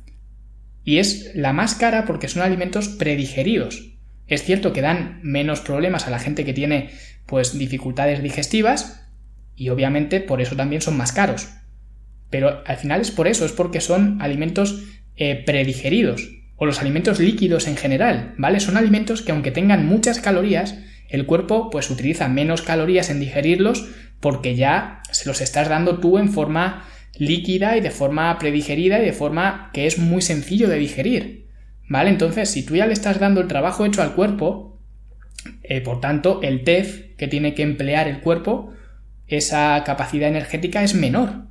Y 0.85 0.99
es 0.99 1.31
la 1.35 1.55
más 1.55 1.75
cara 1.75 2.05
porque 2.05 2.29
son 2.29 2.43
alimentos 2.43 2.89
predigeridos. 2.89 3.97
Es 4.27 4.43
cierto 4.43 4.75
que 4.75 4.83
dan 4.83 5.21
menos 5.23 5.61
problemas 5.61 6.07
a 6.07 6.11
la 6.11 6.19
gente 6.19 6.45
que 6.45 6.53
tiene 6.53 6.91
pues 7.27 7.59
dificultades 7.59 8.23
digestivas 8.23 9.07
y 9.55 9.69
obviamente 9.71 10.21
por 10.21 10.41
eso 10.41 10.57
también 10.57 10.83
son 10.83 10.97
más 10.97 11.13
caros. 11.13 11.49
Pero 12.31 12.63
al 12.67 12.77
final 12.77 13.01
es 13.01 13.11
por 13.11 13.29
eso, 13.29 13.45
es 13.45 13.53
porque 13.53 13.81
son 13.81 14.21
alimentos 14.21 14.83
eh, 15.17 15.43
predigeridos 15.45 16.31
o 16.57 16.67
los 16.67 16.81
alimentos 16.81 17.21
líquidos 17.21 17.67
en 17.67 17.77
general, 17.77 18.35
¿vale? 18.39 18.61
Son 18.61 18.77
alimentos 18.77 19.23
que 19.23 19.33
aunque 19.33 19.51
tengan 19.51 19.87
muchas 19.87 20.21
calorías, 20.21 20.79
el 21.09 21.27
cuerpo 21.27 21.71
pues 21.71 21.91
utiliza 21.91 22.29
menos 22.29 22.63
calorías 22.63 23.11
en 23.11 23.21
digerirlos 23.21 23.89
porque 24.21 24.57
ya 24.57 25.03
se 25.13 25.29
los 25.29 25.41
estás 25.41 25.69
dando 25.69 25.99
tú 25.99 26.19
en 26.19 26.31
forma 26.31 26.85
líquida 27.19 27.77
y 27.77 27.81
de 27.81 27.91
forma 27.91 28.39
predigerida 28.39 29.01
y 29.01 29.05
de 29.05 29.13
forma 29.13 29.71
que 29.73 29.87
es 29.87 29.99
muy 29.99 30.23
sencillo 30.23 30.69
de 30.69 30.79
digerir. 30.79 31.47
¿Vale? 31.89 32.11
Entonces, 32.11 32.51
si 32.51 32.65
tú 32.65 32.75
ya 32.75 32.87
le 32.87 32.93
estás 32.93 33.21
dando 33.21 33.41
el 33.41 33.47
trabajo 33.47 33.87
hecho 33.87 34.03
al 34.03 34.15
cuerpo, 34.15 34.81
eh, 35.63 35.81
por 35.81 36.01
tanto, 36.01 36.41
el 36.43 36.65
TEF 36.65 37.06
que 37.17 37.29
tiene 37.29 37.55
que 37.55 37.63
emplear 37.63 38.09
el 38.09 38.21
cuerpo, 38.21 38.73
esa 39.27 39.83
capacidad 39.85 40.29
energética 40.29 40.83
es 40.83 40.95
menor. 40.95 41.47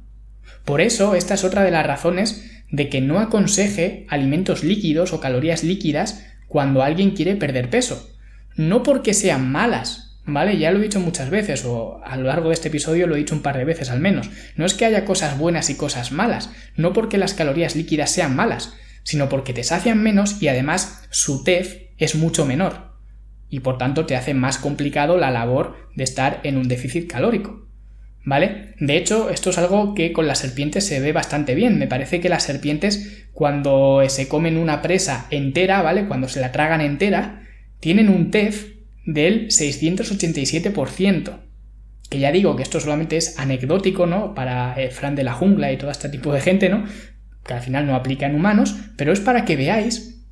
Por 0.63 0.81
eso, 0.81 1.15
esta 1.15 1.33
es 1.33 1.43
otra 1.43 1.63
de 1.63 1.71
las 1.71 1.85
razones 1.85 2.51
de 2.71 2.89
que 2.89 3.01
no 3.01 3.19
aconseje 3.19 4.05
alimentos 4.09 4.63
líquidos 4.63 5.13
o 5.13 5.19
calorías 5.19 5.63
líquidas 5.63 6.25
cuando 6.47 6.83
alguien 6.83 7.11
quiere 7.11 7.35
perder 7.35 7.69
peso. 7.69 8.11
no 8.57 8.83
porque 8.83 9.13
sean 9.13 9.51
malas, 9.51 10.21
¿vale? 10.25 10.57
Ya 10.57 10.71
lo 10.71 10.79
he 10.79 10.83
dicho 10.83 11.01
muchas 11.01 11.29
veces, 11.29 11.65
o 11.65 12.01
a 12.05 12.15
lo 12.15 12.23
largo 12.23 12.47
de 12.47 12.53
este 12.53 12.69
episodio 12.69 13.05
lo 13.05 13.15
he 13.15 13.17
dicho 13.17 13.35
un 13.35 13.41
par 13.41 13.57
de 13.57 13.65
veces 13.65 13.89
al 13.89 13.99
menos. 13.99 14.29
No 14.55 14.65
es 14.65 14.73
que 14.73 14.85
haya 14.85 15.03
cosas 15.03 15.37
buenas 15.37 15.69
y 15.69 15.75
cosas 15.75 16.13
malas, 16.13 16.49
no 16.77 16.93
porque 16.93 17.17
las 17.17 17.33
calorías 17.33 17.75
líquidas 17.75 18.11
sean 18.11 18.33
malas, 18.33 18.73
sino 19.03 19.27
porque 19.27 19.53
te 19.53 19.65
sacian 19.65 20.01
menos 20.01 20.41
y 20.41 20.47
además 20.47 21.03
su 21.09 21.43
TEF 21.43 21.81
es 21.97 22.15
mucho 22.15 22.45
menor. 22.45 22.94
Y 23.49 23.59
por 23.59 23.77
tanto 23.77 24.05
te 24.05 24.15
hace 24.15 24.33
más 24.33 24.57
complicado 24.57 25.17
la 25.17 25.31
labor 25.31 25.89
de 25.95 26.03
estar 26.03 26.39
en 26.43 26.57
un 26.57 26.67
déficit 26.67 27.09
calórico. 27.09 27.65
¿Vale? 28.25 28.73
De 28.79 28.97
hecho, 28.97 29.29
esto 29.29 29.51
es 29.51 29.57
algo 29.59 29.93
que 29.93 30.11
con 30.11 30.25
las 30.25 30.39
serpientes 30.39 30.85
se 30.87 30.99
ve 30.99 31.11
bastante 31.11 31.53
bien. 31.53 31.77
Me 31.77 31.85
parece 31.85 32.19
que 32.19 32.27
las 32.27 32.43
serpientes, 32.43 33.27
cuando 33.33 34.01
se 34.09 34.27
comen 34.27 34.57
una 34.57 34.81
presa 34.81 35.27
entera, 35.29 35.83
¿vale? 35.83 36.07
Cuando 36.07 36.27
se 36.27 36.41
la 36.41 36.51
tragan 36.51 36.81
entera, 36.81 37.43
tienen 37.79 38.09
un 38.09 38.31
TEF 38.31 38.73
del 39.05 39.49
687%. 39.49 41.39
Que 42.09 42.19
ya 42.19 42.31
digo 42.31 42.55
que 42.55 42.63
esto 42.63 42.79
solamente 42.79 43.17
es 43.17 43.37
anecdótico, 43.37 44.07
¿no? 44.07 44.33
Para 44.33 44.73
eh, 44.73 44.89
Fran 44.89 45.15
de 45.15 45.23
la 45.23 45.33
jungla 45.33 45.71
y 45.71 45.77
todo 45.77 45.91
este 45.91 46.09
tipo 46.09 46.33
de 46.33 46.41
gente, 46.41 46.67
¿no? 46.67 46.83
Que 47.45 47.53
al 47.53 47.61
final 47.61 47.85
no 47.85 47.95
aplica 47.95 48.25
en 48.25 48.35
humanos, 48.35 48.75
pero 48.97 49.13
es 49.13 49.19
para 49.19 49.45
que 49.45 49.55
veáis 49.55 50.23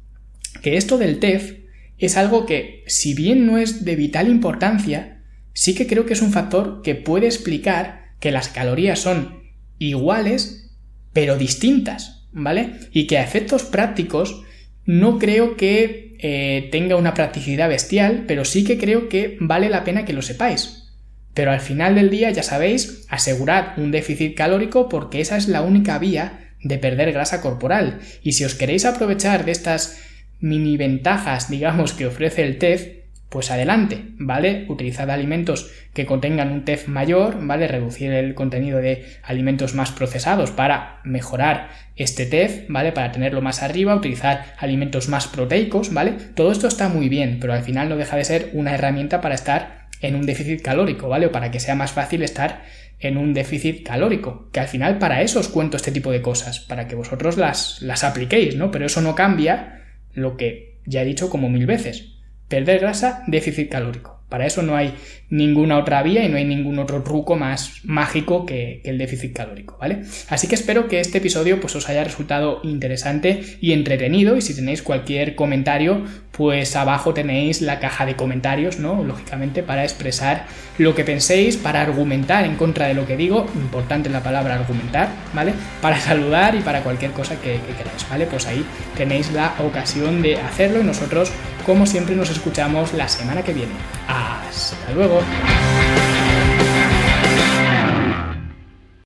que 0.64 0.78
esto 0.78 0.98
del 0.98 1.20
TEF 1.20 1.63
es 1.98 2.18
algo 2.18 2.46
que, 2.46 2.84
si 2.88 3.14
bien 3.14 3.46
no 3.46 3.58
es 3.58 3.86
de 3.86 3.96
vital 3.96 4.28
importancia, 4.28 5.22
sí 5.54 5.76
que 5.76 5.88
creo 5.88 6.06
que 6.06 6.14
es 6.14 6.22
un 6.22 6.32
factor 6.32 6.82
que 6.82 6.96
puede 6.96 7.28
explicar 7.28 8.14
que 8.20 8.32
las 8.32 8.50
calorías 8.50 9.00
son 9.00 9.44
iguales, 9.80 10.72
pero 11.14 11.38
distintas, 11.38 12.28
¿vale? 12.32 12.72
Y 12.92 13.08
que 13.08 13.18
a 13.18 13.24
efectos 13.24 13.64
prácticos 13.64 14.44
no 14.86 15.20
creo 15.20 15.56
que 15.56 16.16
eh, 16.20 16.70
tenga 16.72 16.96
una 16.96 17.14
practicidad 17.14 17.70
bestial, 17.70 18.26
pero 18.28 18.46
sí 18.46 18.64
que 18.64 18.78
creo 18.78 19.10
que 19.10 19.38
vale 19.40 19.70
la 19.70 19.84
pena 19.84 20.06
que 20.06 20.14
lo 20.14 20.22
sepáis. 20.22 20.92
Pero 21.34 21.52
al 21.52 21.62
final 21.62 21.96
del 21.96 22.10
día, 22.10 22.32
ya 22.32 22.44
sabéis, 22.44 23.06
asegurad 23.10 23.78
un 23.78 23.92
déficit 23.92 24.36
calórico 24.36 24.88
porque 24.88 25.20
esa 25.20 25.38
es 25.38 25.48
la 25.48 25.62
única 25.62 25.98
vía 26.00 26.52
de 26.62 26.78
perder 26.78 27.12
grasa 27.12 27.42
corporal. 27.42 28.00
Y 28.22 28.34
si 28.34 28.46
os 28.46 28.56
queréis 28.56 28.86
aprovechar 28.86 29.46
de 29.46 29.52
estas 29.52 30.00
mini 30.44 30.76
ventajas, 30.76 31.50
digamos, 31.50 31.94
que 31.94 32.06
ofrece 32.06 32.44
el 32.44 32.58
TEF, 32.58 33.04
pues 33.30 33.50
adelante, 33.50 34.10
¿vale? 34.18 34.66
Utilizad 34.68 35.10
alimentos 35.10 35.72
que 35.94 36.06
contengan 36.06 36.52
un 36.52 36.66
TEF 36.66 36.90
mayor, 36.90 37.38
¿vale? 37.40 37.68
Reducir 37.70 38.12
el 38.12 38.36
contenido 38.36 38.80
de 38.80 39.06
alimentos 39.24 39.74
más 39.74 39.92
procesados 39.94 40.52
para 40.52 41.00
mejorar 41.06 41.70
este 41.96 42.26
TEF, 42.26 42.66
¿vale? 42.68 42.92
Para 42.92 43.14
tenerlo 43.14 43.42
más 43.42 43.64
arriba, 43.64 43.96
utilizar 43.96 44.54
alimentos 44.60 45.08
más 45.08 45.28
proteicos, 45.28 45.94
¿vale? 45.94 46.12
Todo 46.36 46.52
esto 46.52 46.68
está 46.68 46.90
muy 46.90 47.08
bien, 47.08 47.38
pero 47.40 47.54
al 47.54 47.64
final 47.64 47.88
no 47.88 47.96
deja 47.96 48.18
de 48.18 48.26
ser 48.26 48.50
una 48.52 48.76
herramienta 48.76 49.22
para 49.22 49.36
estar 49.36 49.88
en 50.02 50.16
un 50.16 50.26
déficit 50.26 50.62
calórico, 50.62 51.08
¿vale? 51.08 51.28
O 51.28 51.32
para 51.32 51.52
que 51.52 51.62
sea 51.62 51.76
más 51.76 51.94
fácil 51.94 52.22
estar 52.22 52.64
en 53.00 53.18
un 53.18 53.34
déficit 53.34 53.88
calórico, 53.88 54.50
que 54.52 54.60
al 54.60 54.68
final 54.68 54.98
para 54.98 55.22
eso 55.22 55.40
os 55.40 55.48
cuento 55.48 55.78
este 55.78 55.94
tipo 55.94 56.12
de 56.12 56.22
cosas, 56.22 56.60
para 56.60 56.88
que 56.88 56.96
vosotros 56.96 57.38
las, 57.38 57.82
las 57.82 58.04
apliquéis, 58.04 58.58
¿no? 58.58 58.72
Pero 58.72 58.86
eso 58.86 59.02
no 59.02 59.16
cambia 59.16 59.80
lo 60.14 60.38
que 60.38 60.78
ya 60.86 61.02
he 61.02 61.06
dicho 61.06 61.30
como 61.30 61.50
mil 61.50 61.66
veces 61.66 62.14
Perder 62.54 62.82
grasa, 62.82 63.24
déficit 63.26 63.68
calórico. 63.68 64.22
Para 64.30 64.46
eso 64.46 64.62
no 64.62 64.76
hay 64.76 64.94
ninguna 65.30 65.78
otra 65.78 66.04
vía 66.04 66.24
y 66.24 66.30
no 66.30 66.38
hay 66.38 66.46
ningún 66.46 66.78
otro 66.78 67.02
truco 67.02 67.36
más 67.36 67.82
mágico 67.84 68.46
que, 68.46 68.80
el 68.84 69.00
déficit 69.00 69.34
calórico, 69.34 69.78
¿vale? 69.80 70.04
Así 70.30 70.48
que 70.48 70.54
espero 70.54 70.88
que 70.88 71.00
este 71.00 71.18
episodio 71.18 71.60
pues, 71.60 71.76
os 71.76 71.90
haya 71.90 72.04
resultado 72.04 72.60
interesante 72.64 73.42
y 73.60 73.74
entretenido 73.74 74.38
y 74.38 74.42
si 74.42 74.56
tenéis 74.56 74.84
cualquier 74.84 75.34
comentario, 75.34 76.04
pues 76.36 76.76
abajo 76.76 77.14
tenéis 77.14 77.62
la 77.62 77.80
caja 77.80 78.06
de 78.06 78.16
comentarios, 78.16 78.80
¿no? 78.80 79.04
Lógicamente 79.04 79.62
para 79.62 79.84
expresar 79.84 80.46
lo 80.78 80.96
que 80.96 81.04
penséis, 81.04 81.58
para 81.58 81.82
argumentar 81.82 82.44
en 82.46 82.56
contra 82.56 82.88
de 82.88 82.96
lo 82.96 83.06
que 83.06 83.16
digo, 83.16 83.46
importante 83.56 84.10
la 84.10 84.24
palabra 84.24 84.56
argumentar, 84.56 85.10
¿vale? 85.34 85.54
Para 85.82 86.00
saludar 86.00 86.56
y 86.56 86.60
para 86.62 86.82
cualquier 86.82 87.12
cosa 87.12 87.36
que, 87.36 87.60
que 87.62 87.76
queráis, 87.76 88.10
¿vale? 88.10 88.26
Pues 88.26 88.48
ahí 88.48 88.66
tenéis 88.98 89.32
la 89.32 89.54
ocasión 89.60 90.22
de 90.22 90.38
hacerlo 90.38 90.82
y 90.82 90.84
nosotros 90.84 91.32
como 91.66 91.86
siempre 91.86 92.16
nos 92.16 92.30
escuchamos 92.30 92.94
la 92.94 93.08
semana 93.08 93.44
que 93.44 93.54
viene. 93.54 93.74
Hasta 94.08 94.92
luego. 94.94 95.22